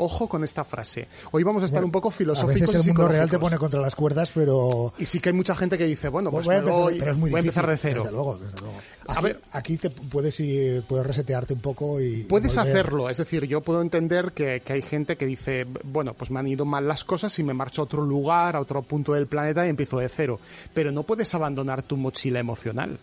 Ojo 0.03 0.29
con 0.29 0.45
esta 0.45 0.65
frase. 0.65 1.09
Hoy 1.31 1.43
vamos 1.43 1.63
a 1.63 1.67
estar 1.67 1.79
Bueno, 1.81 1.87
un 1.87 1.93
poco 1.93 2.09
A 2.09 2.13
filosóficos 2.13 2.61
veces 2.73 2.87
y 2.87 2.89
el 2.91 2.95
mundo 2.95 3.09
real 3.09 3.31
te 3.31 3.39
pone 3.39 3.59
contra 3.59 3.81
las 3.81 3.95
cuerdas, 3.95 4.31
pero... 4.35 4.93
Y 4.99 5.07
sí 5.07 5.21
que 5.21 5.31
hay 5.31 5.35
mucha 5.35 5.55
gente 5.57 5.79
que 5.79 5.85
dice, 5.87 6.09
bueno, 6.09 6.31
pues 6.31 6.47
voy 6.47 6.57
a 6.57 6.59
empezar, 6.59 6.81
voy- 6.81 6.99
pero 6.99 7.13
es 7.13 7.17
muy 7.19 7.31
voy 7.31 7.41
a 7.41 7.43
difícil, 7.43 7.61
empezar 7.63 7.71
de 7.71 7.77
cero. 7.77 8.03
Desde 8.03 8.13
luego, 8.13 8.39
desde 8.39 8.61
luego. 8.61 8.75
A 9.09 9.13
Aquí, 9.15 9.23
ver. 9.25 9.41
aquí 9.53 9.77
te 9.79 9.91
puedes 9.91 10.39
ir, 10.41 10.83
puedes 10.83 11.07
resetearte 11.07 11.55
un 11.55 11.61
poco 11.61 12.01
y... 12.01 12.23
Puedes 12.25 12.55
y 12.57 12.59
hacerlo, 12.59 13.09
es 13.11 13.17
decir, 13.17 13.47
yo 13.47 13.61
puedo 13.61 13.83
entender 13.83 14.33
que, 14.33 14.61
que 14.65 14.73
hay 14.75 14.83
gente 14.83 15.17
que 15.17 15.27
dice, 15.27 15.67
bueno, 15.85 16.15
pues 16.15 16.31
me 16.31 16.39
han 16.41 16.47
ido 16.49 16.65
mal 16.65 16.87
las 16.87 17.03
cosas 17.05 17.37
y 17.39 17.43
me 17.43 17.55
marcho 17.55 17.83
a 17.83 17.85
otro 17.85 18.03
lugar, 18.03 18.55
a 18.57 18.61
otro 18.61 18.83
punto 18.83 19.13
del 19.13 19.27
planeta 19.27 19.67
y 19.67 19.71
empiezo 19.71 19.99
de 19.99 20.09
cero. 20.09 20.39
Pero 20.75 20.93
no 20.93 21.03
puedes 21.03 21.35
abandonar 21.35 21.83
tu 21.83 21.97
mochila 21.97 22.39
emocional. 22.39 22.99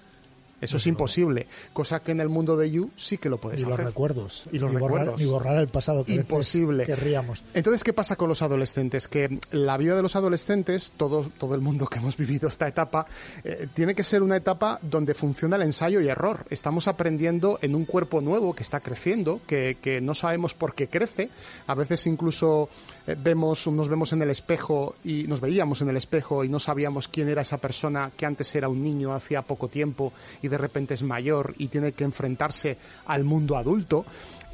Eso 0.62 0.78
es 0.78 0.88
imposible. 0.88 1.48
Cosa 1.74 2.02
que 2.02 2.12
en 2.12 2.20
el 2.22 2.30
mundo 2.30 2.58
de 2.58 2.70
You 2.72 2.90
sí 2.96 3.18
que 3.18 3.30
lo 3.30 3.38
puedes 3.38 3.62
Y 3.62 3.66
los 3.66 3.80
recuerdos. 3.80 4.46
Y 4.52 4.60
los 4.60 4.72
Ni 4.72 4.78
borrar- 4.80 4.90
recuerdos. 5.00 5.22
Ni 5.22 5.26
borrar 5.28 5.58
el 5.58 5.68
pasado, 5.68 6.04
que 6.06 6.14
Imposible. 6.14 6.86
querríamos. 6.86 7.44
Entonces, 7.54 7.84
¿qué 7.84 7.94
pasa 7.94 8.16
con 8.16 8.30
los 8.30 8.42
adolescentes? 8.42 9.08
Que 9.08 9.40
la 9.52 9.78
vida 9.78 9.96
de 9.96 10.02
los 10.02 10.16
adolescentes, 10.16 10.92
todo, 10.98 11.30
todo 11.38 11.56
el 11.56 11.62
mundo 11.62 11.88
que 11.88 12.00
hemos 12.00 12.18
vivido 12.18 12.48
esta 12.50 12.68
etapa, 12.68 13.06
eh, 13.44 13.68
tiene 13.74 13.96
que 13.96 14.04
ser 14.04 14.22
una 14.22 14.36
etapa 14.38 14.80
donde 14.82 15.14
funciona 15.14 15.56
el 15.56 15.62
ensayo 15.64 16.02
y 16.02 16.08
error. 16.10 16.46
Estamos 16.50 16.88
aprendiendo 16.88 17.60
en 17.62 17.76
un 17.76 17.86
cuerpo 17.86 18.22
nuevo 18.22 18.54
que 18.54 18.64
está 18.64 18.80
creciendo, 18.80 19.40
que, 19.48 19.78
que 19.82 20.02
no 20.02 20.14
sabemos 20.14 20.54
por 20.54 20.74
qué 20.76 20.88
crece. 20.88 21.30
A 21.68 21.76
veces 21.76 22.06
incluso 22.08 22.70
eh, 23.08 23.16
vemos, 23.18 23.66
nos 23.68 23.88
vemos 23.90 24.12
en 24.14 24.22
el 24.22 24.30
espejo 24.30 24.96
y 25.04 25.24
nos 25.24 25.40
veíamos 25.42 25.82
en 25.82 25.90
el 25.90 25.98
espejo 25.98 26.44
y 26.44 26.50
no 26.50 26.60
sabíamos 26.60 27.08
quién 27.08 27.30
era 27.30 27.42
esa 27.44 27.58
persona 27.58 28.12
que 28.18 28.26
antes 28.26 28.54
era 28.56 28.68
un 28.68 28.84
niño 28.84 29.14
hacía 29.14 29.42
poco 29.42 29.68
tiempo 29.70 30.12
y 30.42 30.49
de 30.50 30.58
repente 30.58 30.94
es 30.94 31.04
mayor 31.04 31.54
y 31.58 31.68
tiene 31.68 31.92
que 31.92 32.04
enfrentarse 32.04 32.78
al 33.06 33.24
mundo 33.24 33.56
adulto 33.58 34.06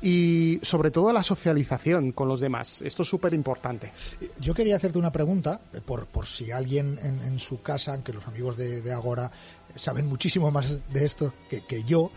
y 0.01 0.59
sobre 0.61 0.91
todo 0.91 1.09
a 1.09 1.13
la 1.13 1.23
socialización 1.23 2.11
con 2.11 2.27
los 2.27 2.39
demás. 2.39 2.81
Esto 2.81 3.03
es 3.03 3.09
súper 3.09 3.33
importante. 3.33 3.91
Yo 4.39 4.53
quería 4.53 4.75
hacerte 4.75 4.99
una 4.99 5.11
pregunta, 5.11 5.61
eh, 5.73 5.81
por, 5.83 6.05
por 6.05 6.25
si 6.27 6.51
alguien 6.51 6.99
en, 7.01 7.21
en 7.21 7.39
su 7.39 7.61
casa, 7.61 7.93
aunque 7.93 8.13
los 8.13 8.27
amigos 8.27 8.57
de, 8.57 8.81
de 8.81 8.93
Agora 8.93 9.31
saben 9.75 10.05
muchísimo 10.05 10.51
más 10.51 10.79
de 10.93 11.05
esto 11.05 11.33
que, 11.49 11.61
que 11.61 11.83
yo, 11.83 12.11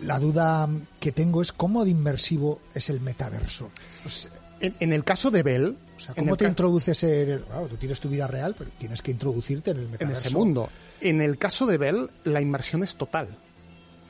la 0.00 0.18
duda 0.18 0.68
que 1.00 1.12
tengo 1.12 1.40
es 1.42 1.52
cómo 1.52 1.84
de 1.84 1.90
inmersivo 1.90 2.60
es 2.74 2.90
el 2.90 3.00
metaverso. 3.00 3.70
O 4.04 4.10
sea, 4.10 4.30
En, 4.60 4.74
en 4.80 4.92
el 4.92 5.02
caso 5.02 5.30
de 5.30 5.42
Bell, 5.42 5.76
o 5.96 6.00
sea, 6.00 6.14
en 6.16 6.24
¿cómo 6.24 6.36
te 6.36 6.46
introduces 6.46 7.02
en 7.04 7.30
el, 7.30 7.40
claro, 7.40 7.66
tú 7.66 7.76
tienes 7.76 7.98
tu 7.98 8.08
vida 8.08 8.26
real, 8.26 8.54
pero 8.58 8.70
tienes 8.78 9.00
que 9.00 9.10
introducirte 9.10 9.70
en 9.70 9.78
el 9.78 9.84
en 9.84 9.90
metaverso. 9.92 10.26
ese 10.26 10.36
mundo. 10.36 10.68
En 11.02 11.20
el 11.20 11.36
caso 11.36 11.66
de 11.66 11.78
Bell, 11.78 12.10
la 12.22 12.40
inmersión 12.40 12.84
es 12.84 12.94
total. 12.94 13.26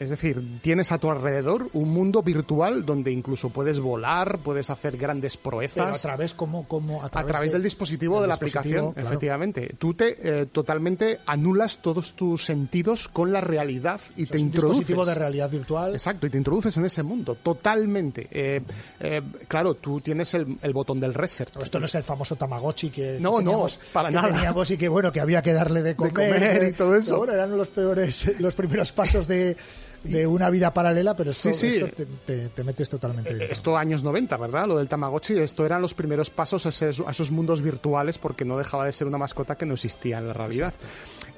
Es 0.03 0.11
decir, 0.11 0.61
tienes 0.63 0.91
a 0.93 0.99
tu 0.99 1.11
alrededor 1.11 1.69
un 1.73 1.91
mundo 1.91 2.23
virtual 2.23 2.85
donde 2.85 3.13
incluso 3.13 3.51
puedes 3.51 3.79
volar, 3.81 4.39
puedes 4.39 4.69
hacer 4.71 4.97
grandes 4.97 5.37
Pero 5.37 5.49
a 5.49 5.51
proezas. 5.51 6.03
través, 6.03 6.35
¿cómo, 6.35 6.67
cómo, 6.67 7.03
a 7.03 7.07
a 7.07 7.09
través, 7.09 7.27
través 7.29 7.51
de- 7.51 7.55
del 7.55 7.63
dispositivo 7.63 8.21
de 8.21 8.27
la 8.29 8.35
dispositivo, 8.35 8.61
aplicación, 8.61 8.93
claro. 8.95 9.09
efectivamente. 9.09 9.75
Tú 9.79 9.95
te 9.95 10.17
eh, 10.43 10.47
totalmente 10.47 11.21
anulas 11.27 11.79
todos 11.79 12.15
tus 12.15 12.45
sentidos 12.45 13.09
con 13.09 13.33
la 13.33 13.41
realidad 13.41 14.01
y 14.17 14.25
O 14.25 14.27
sea, 14.27 14.33
te 14.33 14.37
es 14.37 14.43
un 14.43 14.49
introduces. 14.49 14.79
dispositivo 14.79 15.05
de 15.07 15.15
realidad 15.15 15.51
virtual. 15.51 15.93
Exacto, 15.93 16.27
y 16.27 16.31
te 16.31 16.39
introduces 16.39 16.77
en 16.77 16.85
ese 16.85 17.03
mundo, 17.03 17.37
totalmente. 17.43 18.27
Eh, 18.31 18.61
eh, 19.01 19.23
claro, 19.49 19.75
tú 19.75 20.01
tienes 20.01 20.35
el, 20.35 20.59
el 20.63 20.73
botón 20.73 20.99
del 21.01 21.15
reset. 21.15 21.49
Esto 21.63 21.79
no 21.79 21.87
es 21.87 21.95
el 21.95 22.03
famoso 22.03 22.37
Tamagotchi 22.37 22.91
que, 22.91 23.19
No, 23.21 23.39
que 23.39 23.45
no, 23.45 23.51
teníamos, 23.51 23.81
para 23.93 24.09
que 24.09 24.15
nada. 24.17 24.29
teníamos 24.33 24.71
y 24.71 24.77
que 24.77 24.89
bueno 24.89 25.13
que 25.13 25.21
había 25.21 25.43
que 25.43 25.53
darle 25.53 25.83
de 25.83 25.95
comer, 25.95 26.13
comer 26.13 26.69
y 26.71 26.73
todo 26.73 26.97
eso. 26.97 27.19
Bueno, 27.19 27.33
eran 27.35 27.57
los 27.57 27.69
peores, 27.69 28.41
los 28.41 28.55
primeros 28.55 28.93
pasos 28.93 29.27
de, 29.29 29.57
de 30.05 30.27
una 30.27 30.51
vida 30.51 30.73
paralela, 30.73 31.15
pero 31.15 31.31
esto, 31.31 31.53
Sí, 31.53 31.71
sí. 31.71 31.77
esto 31.79 31.89
te, 31.95 32.07
te- 32.07 32.49
te 32.49 32.65
metes 32.65 32.89
totalmente 32.89 33.31
Eh, 33.31 33.35
dentro. 33.35 33.53
Esto 33.53 33.77
años 33.77 34.03
90, 34.03 34.37
¿verdad? 34.37 34.67
Lo 34.67 34.79
del 34.79 34.89
Tamagotchi, 34.89 35.39
esto 35.39 35.65
eran 35.65 35.81
los 35.81 35.95
primeros 35.95 36.29
pasos 36.31 36.67
a 36.67 36.71
esos, 36.71 37.07
a 37.07 37.11
esos 37.11 37.31
mundos 37.31 37.63
virtuales 37.63 38.19
porque 38.19 38.45
no 38.45 38.59
dejaba 38.59 38.85
de 38.87 38.93
ser 38.93 39.07
una 39.07 39.19
mascota 39.19 39.57
que 39.57 39.67
no 39.67 39.75
existía 39.75 40.19
en 40.19 40.27
la 40.29 40.33
realidad. 40.33 40.75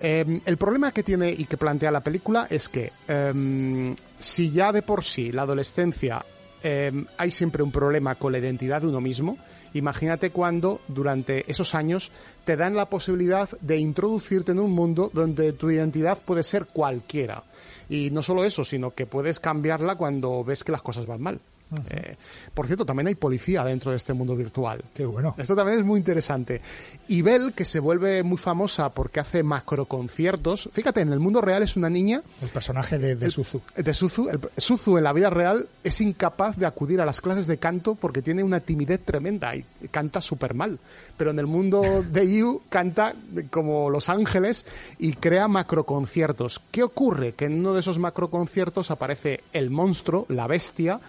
Eh, 0.00 0.40
el 0.44 0.56
problema 0.56 0.92
que 0.92 1.02
tiene 1.02 1.30
y 1.30 1.44
que 1.44 1.56
plantea 1.56 1.90
la 1.90 2.00
película 2.02 2.46
es 2.50 2.68
que 2.68 2.92
eh, 3.08 3.94
si 4.18 4.50
ya 4.50 4.72
de 4.72 4.82
por 4.82 5.04
sí 5.04 5.32
la 5.32 5.42
adolescencia 5.42 6.24
eh, 6.62 6.90
hay 7.18 7.30
siempre 7.30 7.62
un 7.62 7.70
problema 7.70 8.14
con 8.14 8.32
la 8.32 8.38
identidad 8.38 8.80
de 8.80 8.86
uno 8.88 9.00
mismo, 9.00 9.36
imagínate 9.74 10.30
cuando 10.30 10.80
durante 10.88 11.50
esos 11.50 11.74
años 11.74 12.10
te 12.44 12.56
dan 12.56 12.74
la 12.74 12.88
posibilidad 12.88 13.48
de 13.60 13.76
introducirte 13.76 14.52
en 14.52 14.60
un 14.60 14.70
mundo 14.70 15.10
donde 15.12 15.52
tu 15.52 15.70
identidad 15.70 16.16
puede 16.24 16.42
ser 16.42 16.66
cualquiera. 16.66 17.42
Y 17.88 18.10
no 18.10 18.22
solo 18.22 18.44
eso, 18.44 18.64
sino 18.64 18.94
que 18.94 19.06
puedes 19.06 19.40
cambiarla 19.40 19.96
cuando 19.96 20.44
ves 20.44 20.64
que 20.64 20.72
las 20.72 20.82
cosas 20.82 21.06
van 21.06 21.22
mal. 21.22 21.40
Eh, 21.90 22.16
por 22.52 22.66
cierto, 22.66 22.84
también 22.84 23.08
hay 23.08 23.14
policía 23.14 23.64
dentro 23.64 23.90
de 23.90 23.96
este 23.96 24.12
mundo 24.12 24.36
virtual. 24.36 24.84
Qué 24.94 25.04
bueno. 25.04 25.34
Esto 25.38 25.56
también 25.56 25.80
es 25.80 25.84
muy 25.84 25.98
interesante. 25.98 26.60
Y 27.08 27.22
Belle, 27.22 27.52
que 27.52 27.64
se 27.64 27.80
vuelve 27.80 28.22
muy 28.22 28.36
famosa 28.36 28.90
porque 28.90 29.20
hace 29.20 29.42
macroconciertos. 29.42 30.68
Fíjate, 30.72 31.00
en 31.00 31.12
el 31.12 31.20
mundo 31.20 31.40
real 31.40 31.62
es 31.62 31.76
una 31.76 31.90
niña 31.90 32.22
El 32.40 32.48
personaje 32.48 32.98
de, 32.98 33.16
de 33.16 33.30
Suzu. 33.30 33.60
de 33.76 33.94
Suzu. 33.94 34.28
El, 34.28 34.40
Suzu 34.56 34.98
en 34.98 35.04
la 35.04 35.12
vida 35.12 35.30
real 35.30 35.68
es 35.82 36.00
incapaz 36.00 36.56
de 36.56 36.66
acudir 36.66 37.00
a 37.00 37.04
las 37.04 37.20
clases 37.20 37.46
de 37.46 37.58
canto 37.58 37.94
porque 37.94 38.22
tiene 38.22 38.42
una 38.42 38.60
timidez 38.60 39.00
tremenda 39.04 39.56
y 39.56 39.64
canta 39.90 40.20
súper 40.20 40.54
mal. 40.54 40.78
Pero 41.16 41.30
en 41.30 41.38
el 41.38 41.46
mundo 41.46 41.82
de 42.10 42.32
You 42.32 42.62
canta 42.68 43.14
como 43.50 43.90
Los 43.90 44.08
Ángeles 44.08 44.66
y 44.98 45.14
crea 45.14 45.48
macroconciertos. 45.48 46.62
¿Qué 46.70 46.82
ocurre? 46.82 47.32
Que 47.32 47.46
en 47.46 47.60
uno 47.60 47.74
de 47.74 47.80
esos 47.80 47.98
macroconciertos 47.98 48.90
aparece 48.90 49.40
el 49.52 49.70
monstruo, 49.70 50.26
la 50.28 50.46
bestia, 50.46 51.00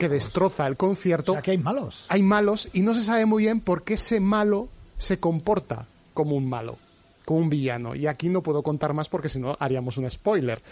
que 0.00 0.08
destroza 0.08 0.66
el 0.66 0.72
O 0.72 0.78
concierto 0.78 1.32
sea, 1.32 1.42
que 1.42 1.52
hay 1.52 1.58
malos. 1.58 2.06
hay 2.08 2.22
malos 2.22 2.68
y 2.72 2.80
no 2.80 2.94
se 2.94 3.02
sabe 3.02 3.26
muy 3.26 3.44
bien 3.44 3.60
por 3.60 3.84
qué 3.84 3.94
ese 3.94 4.18
malo 4.18 4.68
se 4.98 5.20
comporta 5.20 5.86
como 6.14 6.34
un 6.36 6.48
malo, 6.48 6.76
como 7.24 7.40
un 7.40 7.50
villano. 7.50 7.94
Y 7.94 8.06
aquí 8.06 8.28
no 8.28 8.42
puedo 8.42 8.62
contar 8.62 8.94
más 8.94 9.08
porque 9.08 9.28
si 9.28 9.38
no 9.38 9.56
haríamos 9.60 9.98
un 9.98 10.10
spoiler. 10.10 10.62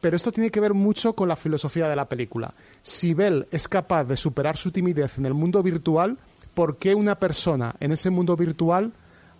Pero 0.00 0.16
esto 0.16 0.32
tiene 0.32 0.50
que 0.50 0.60
ver 0.60 0.74
mucho 0.74 1.12
con 1.12 1.28
la 1.28 1.36
filosofía 1.36 1.88
de 1.88 1.96
la 1.96 2.06
película. 2.08 2.54
Si 2.82 3.14
Bell 3.14 3.46
es 3.50 3.68
capaz 3.68 4.04
de 4.04 4.16
superar 4.16 4.56
su 4.56 4.70
timidez 4.70 5.18
en 5.18 5.26
el 5.26 5.34
mundo 5.34 5.62
virtual, 5.62 6.16
¿por 6.54 6.78
qué 6.78 6.94
una 6.94 7.16
persona 7.16 7.74
en 7.80 7.92
ese 7.92 8.08
mundo 8.10 8.36
virtual, 8.36 8.92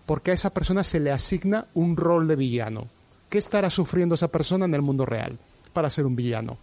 por 0.04 0.20
qué 0.20 0.32
a 0.32 0.34
esa 0.34 0.50
persona 0.50 0.84
se 0.84 1.00
le 1.00 1.10
asigna 1.10 1.66
un 1.74 1.96
rol 1.96 2.28
de 2.28 2.36
villano? 2.36 2.88
¿Qué 3.30 3.38
estará 3.38 3.70
sufriendo 3.70 4.14
esa 4.14 4.28
persona 4.28 4.64
en 4.64 4.74
el 4.74 4.82
mundo 4.82 5.06
real 5.06 5.38
para 5.72 5.90
ser 5.90 6.06
un 6.06 6.16
villano? 6.16 6.58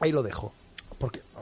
Ahí 0.00 0.12
lo 0.12 0.22
dejo. 0.22 0.52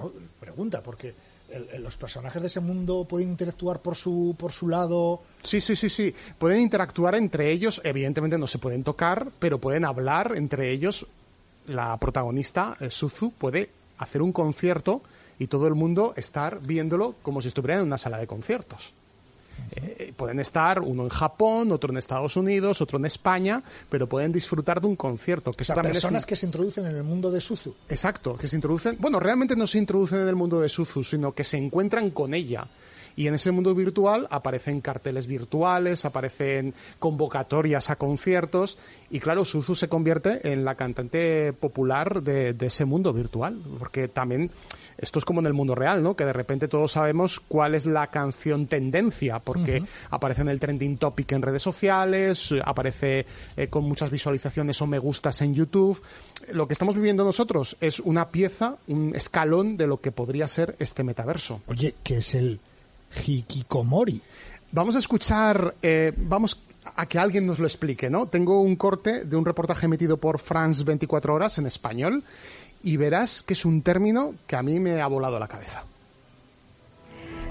Oh, 0.01 0.11
pregunta, 0.41 0.83
porque 0.83 1.15
el- 1.51 1.83
los 1.83 1.97
personajes 1.97 2.41
de 2.41 2.49
ese 2.49 2.61
mundo 2.61 3.05
pueden 3.09 3.31
interactuar 3.31 3.81
por 3.81 3.95
su, 3.95 4.35
por 4.39 4.53
su 4.53 4.69
lado. 4.69 5.23
Sí, 5.43 5.61
sí, 5.61 5.77
sí, 5.77 5.89
sí. 5.91 6.15
Pueden 6.39 6.61
interactuar 6.61 7.15
entre 7.15 7.51
ellos, 7.51 7.81
evidentemente 7.85 8.39
no 8.39 8.47
se 8.47 8.59
pueden 8.59 8.85
tocar, 8.85 9.29
pero 9.39 9.59
pueden 9.59 9.85
hablar 9.85 10.33
entre 10.37 10.71
ellos. 10.71 11.07
La 11.67 11.97
protagonista, 11.99 12.77
eh, 12.81 12.91
Suzu, 12.91 13.33
puede 13.33 13.71
hacer 13.99 14.23
un 14.23 14.33
concierto 14.33 15.03
y 15.39 15.47
todo 15.47 15.67
el 15.69 15.75
mundo 15.75 16.15
estar 16.17 16.61
viéndolo 16.61 17.15
como 17.23 17.41
si 17.43 17.49
estuviera 17.49 17.77
en 17.81 17.87
una 17.87 17.99
sala 17.99 18.19
de 18.19 18.27
conciertos. 18.27 18.95
Eh, 19.75 20.13
pueden 20.17 20.39
estar 20.41 20.81
uno 20.81 21.05
en 21.05 21.09
Japón, 21.09 21.73
otro 21.73 21.91
en 21.91 21.97
Estados 21.97 22.37
Unidos, 22.37 22.81
otro 22.83 22.99
en 22.99 23.07
España, 23.07 23.63
pero 23.89 24.07
pueden 24.07 24.31
disfrutar 24.33 24.81
de 24.81 24.87
un 24.87 24.97
concierto. 24.97 25.51
Que 25.53 25.63
O 25.63 25.65
sea, 25.65 25.77
personas 25.77 26.25
un- 26.25 26.29
que 26.29 26.37
se 26.37 26.45
introducen 26.47 26.87
en 26.87 26.97
el 26.97 27.03
mundo 27.05 27.31
de 27.31 27.41
Suzu. 27.41 27.75
Exacto, 27.89 28.37
que 28.37 28.49
se 28.49 28.57
introducen. 28.57 28.97
Bueno, 29.01 29.19
realmente 29.19 29.57
no 29.57 29.67
se 29.67 29.79
introducen 29.79 30.21
en 30.21 30.29
el 30.29 30.37
mundo 30.37 30.61
de 30.61 30.69
Suzu, 30.69 31.03
sino 31.03 31.33
que 31.33 31.45
se 31.45 31.57
encuentran 31.57 32.11
con 32.11 32.35
ella. 32.35 32.67
Y 33.17 33.27
en 33.27 33.35
ese 33.35 33.51
mundo 33.51 33.75
virtual 33.75 34.27
aparecen 34.31 34.81
carteles 34.81 35.27
virtuales, 35.27 36.05
aparecen 36.05 36.75
convocatorias 36.99 37.91
a 37.91 37.97
conciertos. 37.97 38.79
Y 39.11 39.21
claro, 39.21 39.45
Suzu 39.45 39.75
se 39.75 39.89
convierte 39.89 40.53
en 40.53 40.65
la 40.65 40.75
cantante 40.75 41.53
popular 41.53 42.23
de, 42.23 42.55
de 42.55 42.67
ese 42.67 42.85
mundo 42.85 43.13
virtual. 43.13 43.61
Porque 43.79 44.09
también 44.09 44.51
esto 44.99 45.19
es 45.19 45.25
como 45.25 45.41
en 45.41 45.47
el 45.47 45.53
mundo 45.53 45.75
real, 45.75 46.03
¿no? 46.03 46.15
Que 46.15 46.25
de 46.25 46.33
repente 46.33 46.69
todos 46.69 46.93
sabemos 46.93 47.41
cuál 47.41 47.75
es 47.75 47.87
la 47.87 48.07
canción 48.09 48.67
tendencia, 48.67 49.41
porque 49.41 49.83
aparece 50.11 50.43
en 50.43 50.49
el 50.49 50.61
trending 50.61 50.99
topic 50.99 51.33
en 51.33 51.43
redes 51.43 51.63
sociales, 51.63 52.55
aparece 52.65 53.27
eh, 53.57 53.69
con 53.69 53.85
muchas 53.85 54.11
visualizaciones 54.11 54.81
o 54.81 54.87
me 54.87 54.99
gustas 54.99 55.43
en 55.43 55.55
YouTube. 55.55 56.01
Lo 56.53 56.67
que 56.67 56.75
estamos 56.75 56.95
viviendo 56.95 57.25
nosotros 57.25 57.77
es 57.81 58.01
una 58.01 58.31
pieza, 58.31 58.77
un 58.89 59.15
escalón 59.15 59.77
de 59.77 59.87
lo 59.87 60.01
que 60.01 60.13
podría 60.13 60.49
ser 60.49 60.77
este 60.79 61.05
metaverso. 61.05 61.61
Oye, 61.67 61.95
que 62.03 62.19
es 62.19 62.35
el 62.35 62.61
Hikikomori. 63.25 64.21
Vamos 64.71 64.97
a 64.97 64.99
escuchar, 64.99 65.75
eh, 65.83 66.13
vamos 66.17 66.59
a 66.97 67.07
que 67.07 67.19
alguien 67.19 67.47
nos 67.47 67.59
lo 67.59 67.67
explique, 67.67 68.11
¿no? 68.11 68.27
Tengo 68.27 68.61
un 68.61 68.77
corte 68.77 69.25
de 69.25 69.37
un 69.37 69.45
reportaje 69.45 69.87
emitido 69.87 70.17
por 70.17 70.39
France 70.39 70.85
24 70.85 71.35
Horas 71.35 71.59
en 71.59 71.67
español 71.67 72.25
y 72.83 72.97
verás 72.97 73.43
que 73.43 73.53
es 73.53 73.65
un 73.65 73.83
término 73.83 74.35
que 74.47 74.57
a 74.57 74.63
mí 74.63 74.81
me 74.81 75.01
ha 75.01 75.07
volado 75.07 75.39
la 75.39 75.49
cabeza. 75.49 75.85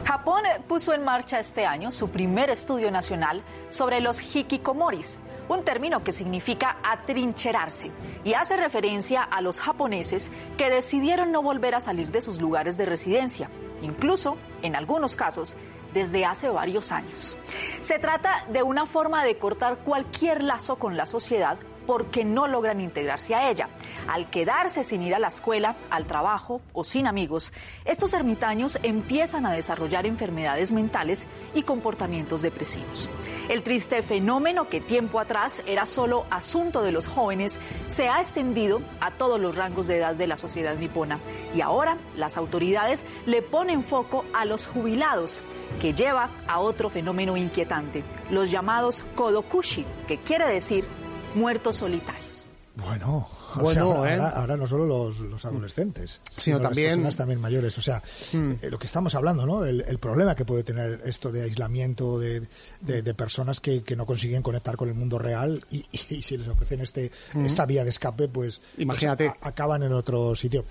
Japón 0.06 0.44
puso 0.68 0.94
en 0.94 1.04
marcha 1.04 1.40
este 1.40 1.66
año 1.66 1.92
su 1.92 2.10
primer 2.10 2.50
estudio 2.50 2.92
nacional 2.92 3.44
sobre 3.70 4.02
los 4.02 4.20
hikikomoris, 4.20 5.18
un 5.54 5.64
término 5.64 6.04
que 6.04 6.14
significa 6.14 6.78
atrincherarse 6.84 7.92
y 8.24 8.34
hace 8.34 8.56
referencia 8.58 9.22
a 9.22 9.42
los 9.42 9.60
japoneses 9.60 10.32
que 10.58 10.70
decidieron 10.70 11.32
no 11.32 11.42
volver 11.42 11.76
a 11.76 11.82
salir 11.82 12.12
de 12.12 12.22
sus 12.22 12.40
lugares 12.40 12.78
de 12.78 12.86
residencia. 12.86 13.50
Incluso, 13.82 14.38
en 14.62 14.76
algunos 14.76 15.16
casos, 15.16 15.56
desde 15.94 16.26
hace 16.26 16.48
varios 16.48 16.92
años. 16.92 17.38
Se 17.82 18.00
trata 18.00 18.46
de 18.50 18.64
una 18.64 18.86
forma 18.86 19.26
de 19.26 19.38
cortar 19.38 19.80
cualquier 19.80 20.44
lazo 20.44 20.78
con 20.78 20.96
la 20.96 21.06
sociedad 21.06 21.58
porque 21.86 22.24
no 22.24 22.48
logran 22.48 22.82
integrarse 22.82 23.36
a 23.36 23.50
ella. 23.50 23.70
Al 24.08 24.30
quedarse 24.30 24.84
sin 24.84 25.02
ir 25.02 25.16
a 25.16 25.20
la 25.20 25.28
escuela, 25.28 25.76
al 25.90 26.06
trabajo 26.06 26.62
o 26.74 26.84
sin 26.84 27.08
amigos, 27.08 27.52
estos 27.86 28.14
ermitaños 28.14 28.80
empiezan 28.84 29.46
a 29.46 29.54
desarrollar 29.54 30.06
enfermedades 30.06 30.74
mentales 30.74 31.26
y 31.54 31.64
comportamientos 31.64 32.42
depresivos. 32.42 33.10
El 33.50 33.64
triste 33.64 34.04
fenómeno 34.04 34.70
que 34.70 34.82
tiempo 34.82 35.20
atrás 35.20 35.62
era 35.66 35.86
solo 35.86 36.26
asunto 36.30 36.84
de 36.84 36.92
los 36.92 37.08
jóvenes 37.08 37.60
se 37.88 38.10
ha 38.10 38.22
extendido 38.22 38.82
a 39.00 39.12
todos 39.12 39.40
los 39.40 39.56
rangos 39.56 39.88
de 39.88 39.98
edad 39.98 40.16
de 40.16 40.28
la 40.28 40.38
sociedad 40.38 40.76
nipona 40.76 41.20
y 41.56 41.62
ahora 41.62 41.98
las 42.16 42.38
autoridades 42.38 43.06
le 43.26 43.42
ponen 43.42 43.84
foco 43.84 44.26
a 44.34 44.46
los 44.46 44.68
jubilados 44.68 45.42
que 45.80 45.94
lleva 45.94 46.30
a 46.48 46.60
otro 46.60 46.90
fenómeno 46.90 47.38
inquietante, 47.38 48.04
los 48.30 48.52
llamados 48.52 49.04
kodokushi, 49.16 49.86
que 50.08 50.18
quiere 50.18 50.48
decir 50.48 50.86
muertos 51.36 51.78
solitarios. 51.78 52.46
Bueno, 52.74 53.28
o 53.58 53.60
Bueno, 53.60 53.70
sea, 53.74 53.82
ahora, 53.84 54.10
¿eh? 54.10 54.18
ahora- 54.18 54.30
ahora 54.30 54.58
no 54.58 54.66
solo 54.66 54.86
los, 54.86 55.20
los 55.20 55.44
adolescentes, 55.44 56.22
Sino 56.32 56.58
las 56.58 56.70
también- 56.70 56.90
personas 56.92 57.16
también 57.18 57.42
mayores. 57.42 57.78
O 57.78 57.82
sea, 57.82 58.02
Mm. 58.32 58.52
eh, 58.62 58.70
lo 58.70 58.80
que 58.80 58.86
estamos 58.88 59.14
hablando, 59.14 59.46
¿no? 59.46 59.66
El, 59.66 59.82
el 59.82 60.00
problema 60.00 60.36
que 60.36 60.46
puede 60.46 60.64
tener 60.64 61.02
esto 61.04 61.34
de 61.34 61.44
aislamiento 61.44 62.18
de, 62.18 62.48
de- 62.80 63.02
de 63.02 63.14
personas 63.14 63.60
que, 63.60 63.84
que 63.84 63.98
no 63.98 64.06
consiguen 64.06 64.42
conectar 64.42 64.78
con 64.78 64.88
el 64.88 64.96
mundo 64.96 65.20
real 65.20 65.64
y, 65.70 65.80
y- 65.92 66.16
y 66.16 66.22
si 66.22 66.38
les 66.38 66.48
ofrecen 66.48 66.80
este 66.80 67.12
Mm. 67.34 67.46
esta 67.46 67.66
vía 67.66 67.84
de 67.84 67.90
escape, 67.90 68.30
pues, 68.30 68.62
Imagínate. 68.78 69.30
pues, 69.32 69.38
a- 69.44 69.50
acaban 69.50 69.84
en 69.84 69.92
otro 69.92 70.34
sitio. 70.36 70.64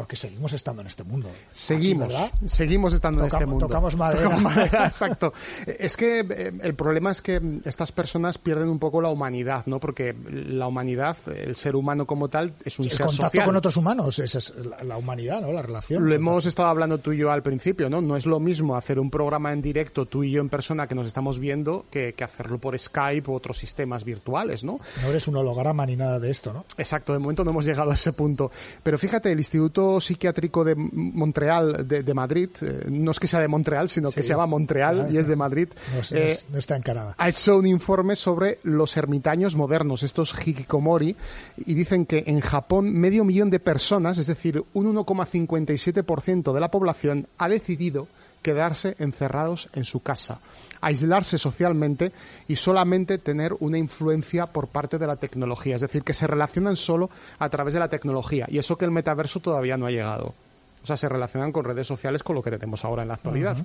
Porque 0.00 0.16
seguimos 0.16 0.54
estando 0.54 0.80
en 0.80 0.88
este 0.88 1.04
mundo. 1.04 1.28
Seguimos, 1.52 2.14
Aquí, 2.14 2.48
seguimos 2.48 2.94
estando 2.94 3.20
en 3.20 3.26
este 3.26 3.44
mundo. 3.44 3.66
tocamos 3.66 3.96
madera. 3.98 4.22
Tocamos 4.22 4.42
madera, 4.56 4.86
exacto. 4.86 5.34
Es 5.66 5.94
que 5.94 6.20
eh, 6.20 6.52
el 6.62 6.74
problema 6.74 7.10
es 7.10 7.20
que 7.20 7.38
mm, 7.38 7.60
estas 7.66 7.92
personas 7.92 8.38
pierden 8.38 8.70
un 8.70 8.78
poco 8.78 9.02
la 9.02 9.10
humanidad, 9.10 9.66
¿no? 9.66 9.78
Porque 9.78 10.16
la 10.30 10.66
humanidad, 10.68 11.18
el 11.26 11.54
ser 11.54 11.76
humano 11.76 12.06
como 12.06 12.28
tal, 12.28 12.54
es 12.64 12.78
un 12.78 12.86
El 12.86 12.92
ser 12.92 13.06
contacto 13.08 13.26
social. 13.26 13.44
con 13.44 13.56
otros 13.56 13.76
humanos, 13.76 14.18
esa 14.20 14.38
es 14.38 14.54
la, 14.56 14.82
la 14.84 14.96
humanidad, 14.96 15.42
¿no? 15.42 15.52
La 15.52 15.60
relación. 15.60 16.08
Lo 16.08 16.14
hemos 16.14 16.46
estado 16.46 16.68
hablando 16.70 16.96
tú 16.96 17.12
y 17.12 17.18
yo 17.18 17.30
al 17.30 17.42
principio, 17.42 17.90
¿no? 17.90 18.00
No 18.00 18.16
es 18.16 18.24
lo 18.24 18.40
mismo 18.40 18.76
hacer 18.76 18.98
un 18.98 19.10
programa 19.10 19.52
en 19.52 19.60
directo 19.60 20.06
tú 20.06 20.24
y 20.24 20.30
yo 20.30 20.40
en 20.40 20.48
persona 20.48 20.86
que 20.86 20.94
nos 20.94 21.06
estamos 21.08 21.38
viendo 21.38 21.84
que, 21.90 22.14
que 22.14 22.24
hacerlo 22.24 22.56
por 22.56 22.78
Skype 22.78 23.30
u 23.30 23.34
otros 23.34 23.58
sistemas 23.58 24.02
virtuales, 24.04 24.64
¿no? 24.64 24.80
No 25.02 25.08
eres 25.08 25.28
un 25.28 25.36
holograma 25.36 25.84
ni 25.84 25.96
nada 25.96 26.18
de 26.18 26.30
esto, 26.30 26.54
¿no? 26.54 26.64
Exacto, 26.78 27.12
de 27.12 27.18
momento 27.18 27.44
no 27.44 27.50
hemos 27.50 27.66
llegado 27.66 27.90
a 27.90 27.94
ese 27.94 28.14
punto. 28.14 28.50
Pero 28.82 28.96
fíjate, 28.96 29.30
el 29.30 29.38
Instituto 29.38 29.89
Psiquiátrico 29.98 30.62
de 30.62 30.74
Montreal, 30.76 31.88
de, 31.88 32.02
de 32.02 32.14
Madrid, 32.14 32.50
eh, 32.60 32.84
no 32.90 33.10
es 33.10 33.18
que 33.18 33.26
sea 33.26 33.40
de 33.40 33.48
Montreal, 33.48 33.88
sino 33.88 34.12
que 34.12 34.22
se 34.22 34.28
llama 34.28 34.46
Montreal 34.46 35.06
Ah, 35.08 35.10
y 35.10 35.16
es 35.16 35.26
de 35.26 35.36
Madrid, 35.36 35.68
No, 35.94 35.96
no 35.96 36.02
eh, 36.24 36.36
no 36.52 36.58
está 36.58 36.76
en 36.76 36.82
Canadá. 36.82 37.14
ha 37.18 37.28
hecho 37.28 37.56
un 37.56 37.66
informe 37.66 38.14
sobre 38.14 38.58
los 38.62 38.96
ermitaños 38.96 39.56
modernos, 39.56 40.02
estos 40.02 40.34
hikikomori, 40.46 41.16
y 41.56 41.74
dicen 41.74 42.04
que 42.06 42.24
en 42.26 42.40
Japón 42.40 42.92
medio 42.92 43.24
millón 43.24 43.50
de 43.50 43.58
personas, 43.58 44.18
es 44.18 44.26
decir, 44.26 44.62
un 44.74 44.94
1,57% 44.94 46.52
de 46.52 46.60
la 46.60 46.70
población, 46.70 47.26
ha 47.38 47.48
decidido 47.48 48.06
quedarse 48.42 48.96
encerrados 48.98 49.68
en 49.74 49.84
su 49.84 50.00
casa, 50.02 50.40
aislarse 50.80 51.38
socialmente 51.38 52.12
y 52.48 52.56
solamente 52.56 53.18
tener 53.18 53.54
una 53.60 53.78
influencia 53.78 54.46
por 54.46 54.68
parte 54.68 54.98
de 54.98 55.06
la 55.06 55.16
tecnología, 55.16 55.76
es 55.76 55.82
decir, 55.82 56.02
que 56.02 56.14
se 56.14 56.26
relacionan 56.26 56.76
solo 56.76 57.10
a 57.38 57.48
través 57.48 57.74
de 57.74 57.80
la 57.80 57.88
tecnología, 57.88 58.46
y 58.48 58.58
eso 58.58 58.76
que 58.76 58.84
el 58.84 58.90
metaverso 58.90 59.40
todavía 59.40 59.76
no 59.76 59.86
ha 59.86 59.90
llegado. 59.90 60.34
O 60.82 60.86
sea, 60.86 60.96
se 60.96 61.08
relacionan 61.08 61.52
con 61.52 61.64
redes 61.64 61.86
sociales 61.86 62.22
con 62.22 62.34
lo 62.34 62.42
que 62.42 62.50
tenemos 62.50 62.84
ahora 62.84 63.02
en 63.02 63.08
la 63.08 63.14
actualidad. 63.14 63.56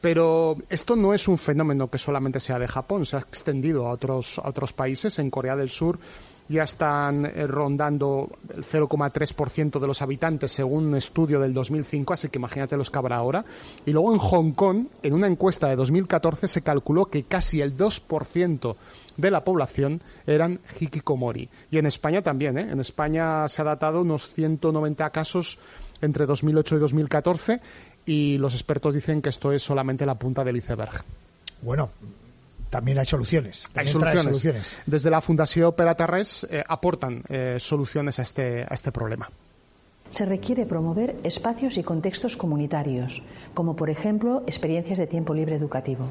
Pero 0.00 0.56
esto 0.70 0.96
no 0.96 1.12
es 1.12 1.28
un 1.28 1.36
fenómeno 1.36 1.90
que 1.90 1.98
solamente 1.98 2.40
sea 2.40 2.58
de 2.58 2.66
Japón, 2.66 3.04
se 3.04 3.16
ha 3.16 3.20
extendido 3.20 3.86
a 3.86 3.90
otros, 3.90 4.38
a 4.38 4.48
otros 4.48 4.72
países. 4.72 5.18
En 5.18 5.30
Corea 5.30 5.54
del 5.54 5.68
Sur 5.68 5.98
ya 6.48 6.62
están 6.62 7.26
eh, 7.26 7.46
rondando 7.46 8.30
el 8.54 8.64
0,3% 8.64 9.78
de 9.78 9.86
los 9.86 10.02
habitantes 10.02 10.52
según 10.52 10.86
un 10.86 10.96
estudio 10.96 11.40
del 11.40 11.52
2005, 11.52 12.12
así 12.12 12.28
que 12.28 12.38
imagínate 12.38 12.76
los 12.76 12.90
que 12.90 12.98
habrá 12.98 13.16
ahora. 13.16 13.44
Y 13.84 13.92
luego 13.92 14.12
en 14.12 14.18
Hong 14.18 14.52
Kong, 14.52 14.86
en 15.02 15.14
una 15.14 15.26
encuesta 15.26 15.68
de 15.68 15.76
2014, 15.76 16.48
se 16.48 16.62
calculó 16.62 17.06
que 17.06 17.24
casi 17.24 17.60
el 17.60 17.76
2% 17.76 18.76
de 19.16 19.30
la 19.30 19.44
población 19.44 20.00
eran 20.26 20.60
hikikomori. 20.80 21.48
Y 21.70 21.78
en 21.78 21.86
España 21.86 22.22
también, 22.22 22.58
¿eh? 22.58 22.70
En 22.70 22.80
España 22.80 23.48
se 23.48 23.62
ha 23.62 23.64
datado 23.64 24.02
unos 24.02 24.32
190 24.34 25.10
casos 25.10 25.58
entre 26.00 26.26
2008 26.26 26.76
y 26.76 26.78
2014 26.78 27.60
y 28.04 28.38
los 28.38 28.54
expertos 28.54 28.94
dicen 28.94 29.22
que 29.22 29.30
esto 29.30 29.52
es 29.52 29.62
solamente 29.62 30.06
la 30.06 30.14
punta 30.14 30.44
del 30.44 30.56
iceberg. 30.56 31.02
Bueno, 31.62 31.90
también 32.70 32.98
hay 32.98 33.06
soluciones. 33.06 33.66
Hay 33.68 33.86
también 33.86 33.92
soluciones. 33.92 34.24
soluciones. 34.24 34.74
Desde 34.86 35.10
la 35.10 35.20
Fundación 35.20 35.66
Operaterres 35.66 36.46
eh, 36.50 36.62
aportan 36.66 37.22
eh, 37.28 37.56
soluciones 37.58 38.18
a 38.18 38.22
este, 38.22 38.62
a 38.62 38.74
este 38.74 38.92
problema. 38.92 39.30
Se 40.10 40.24
requiere 40.24 40.66
promover 40.66 41.16
espacios 41.24 41.76
y 41.78 41.82
contextos 41.82 42.36
comunitarios, 42.36 43.22
como 43.54 43.74
por 43.74 43.90
ejemplo 43.90 44.42
experiencias 44.46 44.98
de 44.98 45.06
tiempo 45.06 45.34
libre 45.34 45.56
educativo. 45.56 46.10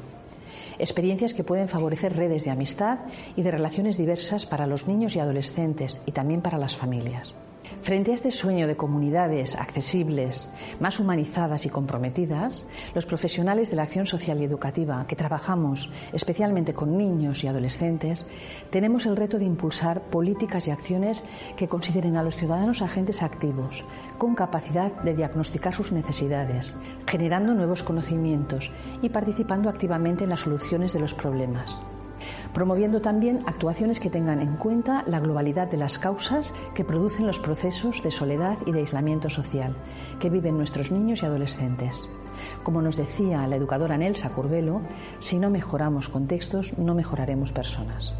Experiencias 0.78 1.32
que 1.32 1.44
pueden 1.44 1.68
favorecer 1.68 2.14
redes 2.14 2.44
de 2.44 2.50
amistad 2.50 2.98
y 3.34 3.42
de 3.42 3.50
relaciones 3.50 3.96
diversas 3.96 4.44
para 4.44 4.66
los 4.66 4.86
niños 4.86 5.16
y 5.16 5.20
adolescentes 5.20 6.02
y 6.04 6.12
también 6.12 6.42
para 6.42 6.58
las 6.58 6.76
familias. 6.76 7.34
Frente 7.82 8.10
a 8.10 8.14
este 8.14 8.30
sueño 8.30 8.66
de 8.66 8.76
comunidades 8.76 9.54
accesibles, 9.54 10.50
más 10.80 10.98
humanizadas 11.00 11.66
y 11.66 11.68
comprometidas, 11.68 12.64
los 12.94 13.06
profesionales 13.06 13.70
de 13.70 13.76
la 13.76 13.84
acción 13.84 14.06
social 14.06 14.40
y 14.40 14.44
educativa 14.44 15.06
que 15.06 15.16
trabajamos 15.16 15.90
especialmente 16.12 16.74
con 16.74 16.96
niños 16.96 17.44
y 17.44 17.48
adolescentes, 17.48 18.26
tenemos 18.70 19.06
el 19.06 19.16
reto 19.16 19.38
de 19.38 19.44
impulsar 19.44 20.02
políticas 20.02 20.66
y 20.66 20.70
acciones 20.70 21.24
que 21.56 21.68
consideren 21.68 22.16
a 22.16 22.22
los 22.22 22.36
ciudadanos 22.36 22.82
agentes 22.82 23.22
activos, 23.22 23.84
con 24.18 24.34
capacidad 24.34 24.92
de 25.02 25.14
diagnosticar 25.14 25.74
sus 25.74 25.92
necesidades, 25.92 26.76
generando 27.06 27.54
nuevos 27.54 27.82
conocimientos 27.82 28.72
y 29.02 29.08
participando 29.08 29.68
activamente 29.68 30.24
en 30.24 30.30
las 30.30 30.40
soluciones 30.40 30.92
de 30.92 31.00
los 31.00 31.14
problemas 31.14 31.78
promoviendo 32.52 33.00
también 33.00 33.42
actuaciones 33.46 34.00
que 34.00 34.10
tengan 34.10 34.40
en 34.40 34.56
cuenta 34.56 35.04
la 35.06 35.20
globalidad 35.20 35.68
de 35.68 35.76
las 35.76 35.98
causas 35.98 36.52
que 36.74 36.84
producen 36.84 37.26
los 37.26 37.38
procesos 37.38 38.02
de 38.02 38.10
soledad 38.10 38.58
y 38.66 38.72
de 38.72 38.80
aislamiento 38.80 39.30
social 39.30 39.76
que 40.20 40.30
viven 40.30 40.56
nuestros 40.56 40.90
niños 40.90 41.22
y 41.22 41.26
adolescentes. 41.26 42.08
Como 42.62 42.82
nos 42.82 42.96
decía 42.96 43.46
la 43.46 43.56
educadora 43.56 43.96
Nelsa 43.96 44.30
Curvelo, 44.30 44.82
si 45.18 45.38
no 45.38 45.50
mejoramos 45.50 46.08
contextos, 46.08 46.76
no 46.78 46.94
mejoraremos 46.94 47.52
personas. 47.52 48.14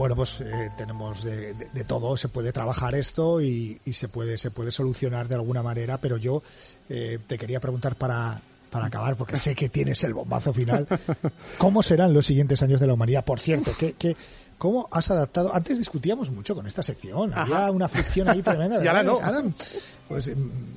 Bueno, 0.00 0.16
pues 0.16 0.40
eh, 0.40 0.70
tenemos 0.78 1.22
de, 1.22 1.54
todo, 1.86 2.16
se 2.16 2.28
puede 2.28 2.52
trabajar 2.52 2.94
esto 2.94 3.42
y, 3.42 3.78
y 3.84 3.92
se 3.92 4.08
puede 4.08 4.38
se 4.38 4.50
puede 4.50 4.70
solucionar 4.70 5.28
de 5.28 5.34
alguna 5.34 5.62
manera, 5.62 5.98
pero 5.98 6.16
yo 6.16 6.42
eh, 6.88 7.18
te 7.26 7.36
quería 7.36 7.60
preguntar 7.60 7.96
para, 7.96 8.40
para 8.70 8.86
acabar, 8.86 9.16
porque 9.16 9.36
sé 9.36 9.54
que 9.54 9.68
tienes 9.68 10.02
el 10.04 10.14
bombazo 10.14 10.52
final, 10.52 10.86
¿cómo 11.58 11.82
serán 11.82 12.14
los 12.14 12.24
siguientes 12.26 12.62
años 12.62 12.80
de 12.80 12.86
la 12.86 12.94
humanidad? 12.94 13.24
Por 13.24 13.40
cierto, 13.40 13.72
¿qué, 13.78 13.94
qué, 13.98 14.16
¿cómo 14.58 14.88
has 14.92 15.10
adaptado? 15.10 15.52
Antes 15.54 15.78
discutíamos 15.78 16.30
mucho 16.30 16.54
con 16.54 16.66
esta 16.66 16.82
sección, 16.82 17.32
había 17.34 17.56
Ajá. 17.64 17.70
una 17.72 17.88
fricción 17.88 18.28
ahí 18.28 18.42
tremenda. 18.42 18.78
Y 18.84 18.86
ahora 18.86 19.02
no. 19.02 19.18
pues 20.08 20.30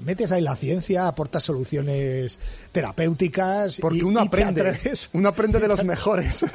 metes 0.06 0.32
ahí 0.32 0.42
la 0.42 0.56
ciencia, 0.56 1.08
aportas 1.08 1.44
soluciones 1.44 2.40
terapéuticas. 2.72 3.78
Porque 3.80 4.00
y- 4.00 4.02
uno 4.04 4.24
y 4.24 4.28
aprende, 4.28 4.62
atreves- 4.62 5.10
uno 5.14 5.30
aprende 5.30 5.60
de 5.60 5.68
los 5.68 5.84
mejores. 5.86 6.46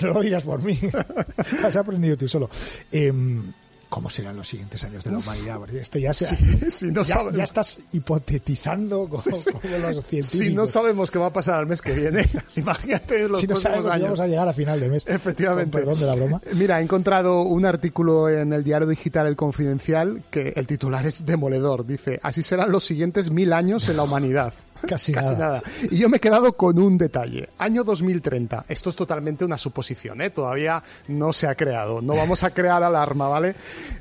no 0.00 0.08
lo 0.08 0.20
dirás 0.20 0.44
por 0.44 0.62
mí. 0.62 0.78
Has 1.64 1.76
aprendido 1.76 2.16
tú 2.16 2.28
solo. 2.28 2.48
Em, 2.92 3.52
¿Cómo 3.88 4.10
serán 4.10 4.36
los 4.36 4.46
siguientes 4.48 4.84
años 4.84 5.02
de 5.02 5.10
la 5.12 5.18
humanidad? 5.18 5.58
Porque 5.58 5.78
esto 5.80 5.98
ya, 5.98 6.12
se, 6.12 6.26
Sí, 6.26 6.36
sí, 6.70 6.86
no 6.92 7.02
ya, 7.04 7.14
sabemos. 7.14 7.34
ya 7.38 7.44
estás 7.44 7.78
hipotetizando 7.92 9.08
como, 9.08 9.22
Sí, 9.22 9.30
sí. 9.34 9.50
como 9.50 9.62
los 9.78 10.04
científicos. 10.04 10.26
Si 10.46 10.52
no 10.54 10.66
sabemos 10.66 11.10
qué 11.10 11.18
va 11.18 11.26
a 11.26 11.32
pasar 11.32 11.58
al 11.60 11.66
mes 11.66 11.80
que 11.80 11.92
viene, 11.92 12.28
imagínate 12.56 13.28
los 13.28 13.40
Si 13.40 13.46
no 13.46 13.54
próximos 13.54 13.62
sabemos 13.62 13.84
si 13.86 13.90
años. 13.92 14.02
vamos 14.04 14.20
a 14.20 14.26
llegar 14.26 14.48
a 14.48 14.52
final 14.52 14.80
de 14.80 14.88
mes. 14.90 15.04
Efectivamente. 15.06 15.70
Con 15.70 15.80
perdón 15.80 16.00
de 16.00 16.06
la 16.06 16.14
broma. 16.14 16.42
Mira, 16.54 16.80
he 16.80 16.82
encontrado 16.82 17.42
un 17.42 17.64
artículo 17.64 18.28
en 18.28 18.52
el 18.52 18.62
diario 18.62 18.86
digital 18.86 19.26
El 19.26 19.36
Confidencial 19.36 20.22
que 20.30 20.52
el 20.54 20.66
titular 20.66 21.06
es 21.06 21.24
demoledor. 21.24 21.86
Dice, 21.86 22.20
así 22.22 22.42
serán 22.42 22.70
los 22.70 22.84
siguientes 22.84 23.30
mil 23.30 23.52
años 23.52 23.88
en 23.88 23.96
la 23.96 24.02
humanidad. 24.02 24.52
Casi, 24.86 25.12
Casi 25.12 25.32
nada. 25.32 25.38
nada. 25.38 25.62
Y 25.90 25.96
yo 25.96 26.08
me 26.08 26.18
he 26.18 26.20
quedado 26.20 26.52
con 26.52 26.78
un 26.78 26.96
detalle. 26.98 27.48
Año 27.58 27.84
2030. 27.84 28.66
Esto 28.68 28.90
es 28.90 28.96
totalmente 28.96 29.44
una 29.44 29.58
suposición, 29.58 30.20
¿eh? 30.20 30.30
Todavía 30.30 30.82
no 31.08 31.32
se 31.32 31.46
ha 31.46 31.54
creado. 31.54 32.00
No 32.00 32.16
vamos 32.16 32.44
a 32.44 32.50
crear 32.50 32.82
alarma, 32.82 33.28
¿vale? 33.28 33.54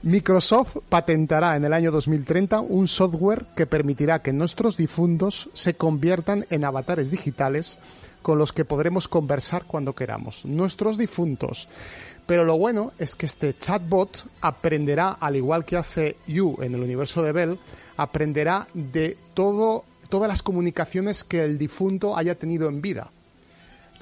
Microsoft 0.03 0.77
patentará 0.89 1.55
en 1.55 1.65
el 1.65 1.73
año 1.73 1.91
2030 1.91 2.59
un 2.61 2.87
software 2.87 3.45
que 3.55 3.65
permitirá 3.65 4.19
que 4.21 4.33
nuestros 4.33 4.77
difuntos 4.77 5.49
se 5.53 5.75
conviertan 5.75 6.45
en 6.49 6.63
avatares 6.63 7.11
digitales 7.11 7.79
con 8.21 8.37
los 8.37 8.51
que 8.53 8.65
podremos 8.65 9.07
conversar 9.07 9.63
cuando 9.65 9.93
queramos. 9.93 10.45
Nuestros 10.45 10.97
difuntos. 10.97 11.67
Pero 12.25 12.43
lo 12.43 12.57
bueno 12.57 12.91
es 12.99 13.15
que 13.15 13.25
este 13.25 13.57
chatbot 13.57 14.25
aprenderá, 14.41 15.11
al 15.13 15.37
igual 15.37 15.63
que 15.63 15.77
hace 15.77 16.17
You 16.27 16.57
en 16.61 16.75
el 16.75 16.81
universo 16.81 17.23
de 17.23 17.31
Bell, 17.31 17.59
aprenderá 17.95 18.67
de 18.73 19.17
todo 19.33 19.85
todas 20.07 20.27
las 20.27 20.41
comunicaciones 20.41 21.23
que 21.23 21.43
el 21.43 21.57
difunto 21.57 22.17
haya 22.17 22.35
tenido 22.35 22.69
en 22.69 22.81
vida. 22.81 23.11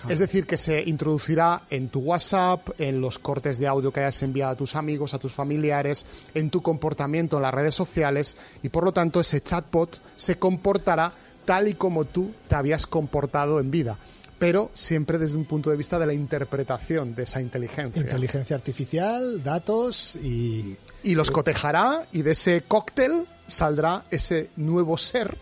Es 0.09 0.19
decir, 0.19 0.45
que 0.45 0.57
se 0.57 0.83
introducirá 0.83 1.63
en 1.69 1.89
tu 1.89 1.99
WhatsApp, 1.99 2.69
en 2.79 3.01
los 3.01 3.17
cortes 3.17 3.57
de 3.57 3.67
audio 3.67 3.91
que 3.91 4.01
hayas 4.01 4.21
enviado 4.21 4.51
a 4.51 4.55
tus 4.55 4.75
amigos, 4.75 5.13
a 5.13 5.19
tus 5.19 5.31
familiares, 5.31 6.05
en 6.33 6.49
tu 6.49 6.61
comportamiento 6.61 7.37
en 7.37 7.43
las 7.43 7.53
redes 7.53 7.73
sociales 7.73 8.37
y 8.61 8.69
por 8.69 8.83
lo 8.83 8.91
tanto 8.91 9.19
ese 9.19 9.41
chatbot 9.41 9.99
se 10.15 10.37
comportará 10.37 11.13
tal 11.45 11.69
y 11.69 11.73
como 11.75 12.05
tú 12.05 12.31
te 12.47 12.55
habías 12.55 12.85
comportado 12.85 13.59
en 13.59 13.71
vida 13.71 13.97
pero 14.37 14.69
siempre 14.73 15.17
desde 15.17 15.37
un 15.37 15.45
punto 15.45 15.69
de 15.69 15.77
vista 15.77 15.97
de 15.97 16.05
la 16.05 16.13
interpretación 16.13 17.15
de 17.15 17.23
esa 17.23 17.41
inteligencia. 17.41 18.01
Inteligencia 18.01 18.55
artificial, 18.55 19.41
datos 19.41 20.17
y... 20.17 20.75
Y 21.03 21.15
los 21.15 21.31
cotejará 21.31 22.05
y 22.11 22.21
de 22.21 22.31
ese 22.31 22.63
cóctel 22.67 23.25
saldrá 23.47 24.03
ese 24.09 24.49
nuevo 24.57 24.97
ser 24.97 25.37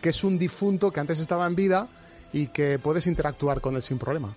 que 0.00 0.10
es 0.10 0.24
un 0.24 0.38
difunto 0.38 0.90
que 0.90 1.00
antes 1.00 1.18
estaba 1.18 1.46
en 1.46 1.54
vida 1.54 1.88
y 2.32 2.48
que 2.48 2.78
puedes 2.78 3.06
interactuar 3.06 3.60
con 3.60 3.76
él 3.76 3.82
sin 3.82 3.98
problema. 3.98 4.34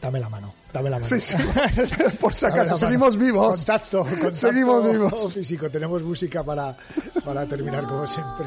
Dame 0.00 0.20
la 0.20 0.28
mano, 0.28 0.54
dame 0.72 0.90
la 0.90 0.96
mano. 0.98 1.06
Sí, 1.06 1.18
sí. 1.18 1.36
Por 2.20 2.34
si 2.34 2.46
acaso, 2.46 2.76
seguimos 2.76 3.16
vivos. 3.16 3.56
Contacto, 3.56 4.00
contacto 4.00 4.34
Seguimos 4.34 4.84
vivos. 4.90 5.34
físico. 5.34 5.70
Tenemos 5.70 6.02
música 6.02 6.44
para, 6.44 6.76
para 7.24 7.46
terminar 7.46 7.86
como 7.86 8.06
siempre. 8.06 8.46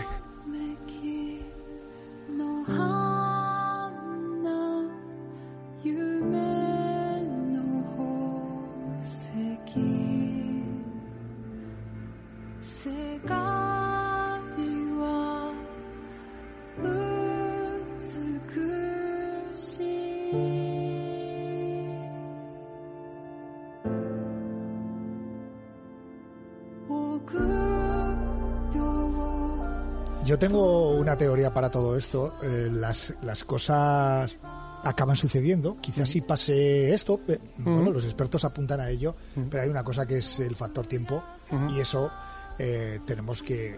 Yo 30.25 30.37
tengo 30.37 30.91
una 30.91 31.17
teoría 31.17 31.53
para 31.53 31.69
todo 31.71 31.95
esto. 31.97 32.35
Eh, 32.43 32.69
las, 32.71 33.15
las 33.23 33.43
cosas 33.43 34.37
acaban 34.83 35.15
sucediendo. 35.15 35.77
Quizás 35.81 36.09
si 36.09 36.21
pase 36.21 36.93
esto, 36.93 37.19
bueno, 37.57 37.91
los 37.91 38.05
expertos 38.05 38.45
apuntan 38.45 38.79
a 38.79 38.89
ello, 38.89 39.15
pero 39.49 39.63
hay 39.63 39.69
una 39.69 39.83
cosa 39.83 40.05
que 40.05 40.17
es 40.19 40.39
el 40.39 40.55
factor 40.55 40.85
tiempo 40.85 41.23
y 41.69 41.79
eso 41.79 42.11
eh, 42.59 42.99
tenemos 43.05 43.41
que, 43.41 43.77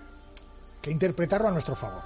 que 0.82 0.92
interpretarlo 0.92 1.48
a 1.48 1.52
nuestro 1.52 1.76
favor. 1.76 2.02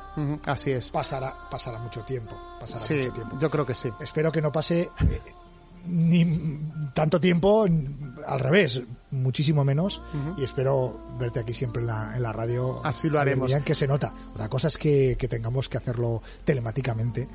Así 0.46 0.72
es. 0.72 0.92
Pasará, 0.92 1.50
pasará 1.50 1.80
mucho 1.80 2.04
tiempo. 2.04 2.36
Pasará 2.60 2.82
Sí, 2.84 2.96
mucho 2.98 3.14
tiempo. 3.14 3.40
yo 3.40 3.50
creo 3.50 3.66
que 3.66 3.74
sí. 3.74 3.90
Espero 4.00 4.32
que 4.32 4.42
no 4.42 4.52
pase 4.52 4.82
eh, 4.82 5.22
ni 5.88 6.60
tanto 6.94 7.20
tiempo, 7.20 7.66
al 8.26 8.40
revés, 8.40 8.82
muchísimo 9.12 9.64
menos. 9.64 10.02
Y 10.38 10.44
espero 10.44 11.18
verte 11.20 11.40
aquí 11.40 11.54
siempre 11.54 11.82
en 11.82 11.88
la, 11.88 12.16
en 12.16 12.24
la 12.24 12.34
radio. 12.34 12.86
Así 12.86 13.10
lo 13.10 13.20
haremos. 13.20 13.48
Millán, 13.48 13.64
que 13.64 13.76
se 13.76 13.88
nota. 13.88 14.14
Otra 14.34 14.50
cosa 14.50 14.68
es 14.68 14.78
que, 14.78 15.16
que 15.18 15.28
tengamos 15.28 15.70
que 15.70 15.78
hacerlo 15.78 16.22
telemáticamente 16.44 17.28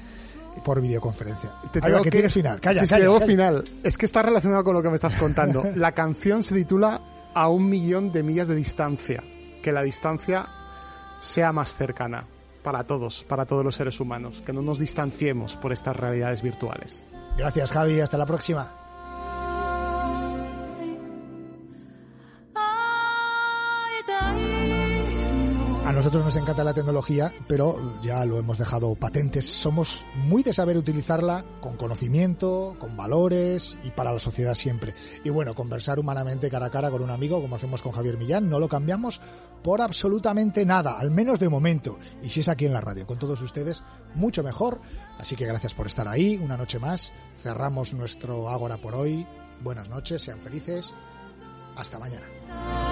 por 0.65 0.81
videoconferencia. 0.81 1.51
Te 1.73 1.79
Ahí 1.79 1.83
va, 1.83 1.99
tengo 1.99 2.03
que, 2.03 2.11
tienes 2.11 2.35
final. 2.35 2.61
Calla, 2.61 2.83
sí, 2.83 2.89
calla, 2.89 3.07
calla. 3.07 3.27
final. 3.27 3.65
Es 3.83 3.97
que 3.97 4.07
está 4.07 4.23
relacionado 4.23 4.65
con 4.65 4.75
lo 4.75 4.83
que 4.83 4.89
me 4.89 4.97
estás 4.97 5.17
contando. 5.17 5.65
La 5.75 5.93
canción 5.93 6.43
se 6.43 6.55
titula 6.55 7.01
A 7.35 7.49
un 7.49 7.69
millón 7.69 8.13
de 8.13 8.23
millas 8.23 8.49
de 8.49 8.55
distancia. 8.55 9.23
Que 9.63 9.73
la 9.73 9.83
distancia 9.83 10.49
sea 11.21 11.53
más 11.53 11.75
cercana 11.75 12.27
para 12.63 12.83
todos, 12.85 13.25
para 13.25 13.45
todos 13.45 13.63
los 13.65 13.75
seres 13.75 14.01
humanos. 14.01 14.43
Que 14.45 14.53
no 14.53 14.63
nos 14.63 14.79
distanciemos 14.79 15.57
por 15.57 15.73
estas 15.73 15.97
realidades 15.97 16.43
virtuales. 16.43 17.07
Gracias, 17.37 17.71
Javi. 17.73 18.01
Hasta 18.01 18.19
la 18.19 18.27
próxima. 18.27 18.81
A 25.90 25.93
nosotros 25.93 26.25
nos 26.25 26.37
encanta 26.37 26.62
la 26.62 26.73
tecnología, 26.73 27.33
pero 27.49 28.01
ya 28.01 28.25
lo 28.25 28.38
hemos 28.38 28.59
dejado 28.59 28.95
patentes. 28.95 29.45
Somos 29.45 30.07
muy 30.14 30.45
de 30.45 30.53
saber 30.53 30.77
utilizarla 30.77 31.45
con 31.61 31.77
conocimiento, 31.77 32.77
con 32.79 32.97
valores 32.97 33.77
y 33.83 33.90
para 33.90 34.12
la 34.12 34.21
sociedad 34.21 34.55
siempre. 34.55 34.95
Y 35.25 35.31
bueno, 35.31 35.53
conversar 35.53 35.99
humanamente 35.99 36.49
cara 36.49 36.66
a 36.66 36.71
cara 36.71 36.93
con 36.93 37.03
un 37.03 37.11
amigo, 37.11 37.43
como 37.43 37.57
hacemos 37.57 37.83
con 37.83 37.90
Javier 37.90 38.19
Millán, 38.19 38.49
no 38.49 38.61
lo 38.61 38.69
cambiamos 38.69 39.21
por 39.62 39.83
absolutamente 39.83 40.64
nada, 40.64 40.99
al 40.99 41.11
menos 41.11 41.40
de 41.40 41.49
momento. 41.49 41.99
Y 42.23 42.31
si 42.31 42.40
es 42.40 42.49
aquí 42.49 42.66
en 42.66 42.73
la 42.73 42.81
radio, 42.81 43.07
con 43.07 43.18
todos 43.18 43.40
ustedes, 43.42 43.83
mucho 44.14 44.42
mejor. 44.42 44.81
Así 45.18 45.37
que 45.37 45.46
gracias 45.46 45.75
por 45.75 45.87
estar 45.87 46.09
ahí. 46.09 46.38
Una 46.42 46.57
noche 46.57 46.79
más. 46.79 47.12
Cerramos 47.37 47.94
nuestro 47.94 48.49
Ágora 48.49 48.79
por 48.79 48.94
hoy. 48.94 49.27
Buenas 49.61 49.88
noches, 49.88 50.23
sean 50.23 50.40
felices. 50.40 50.94
Hasta 51.77 51.99
mañana. 51.99 52.89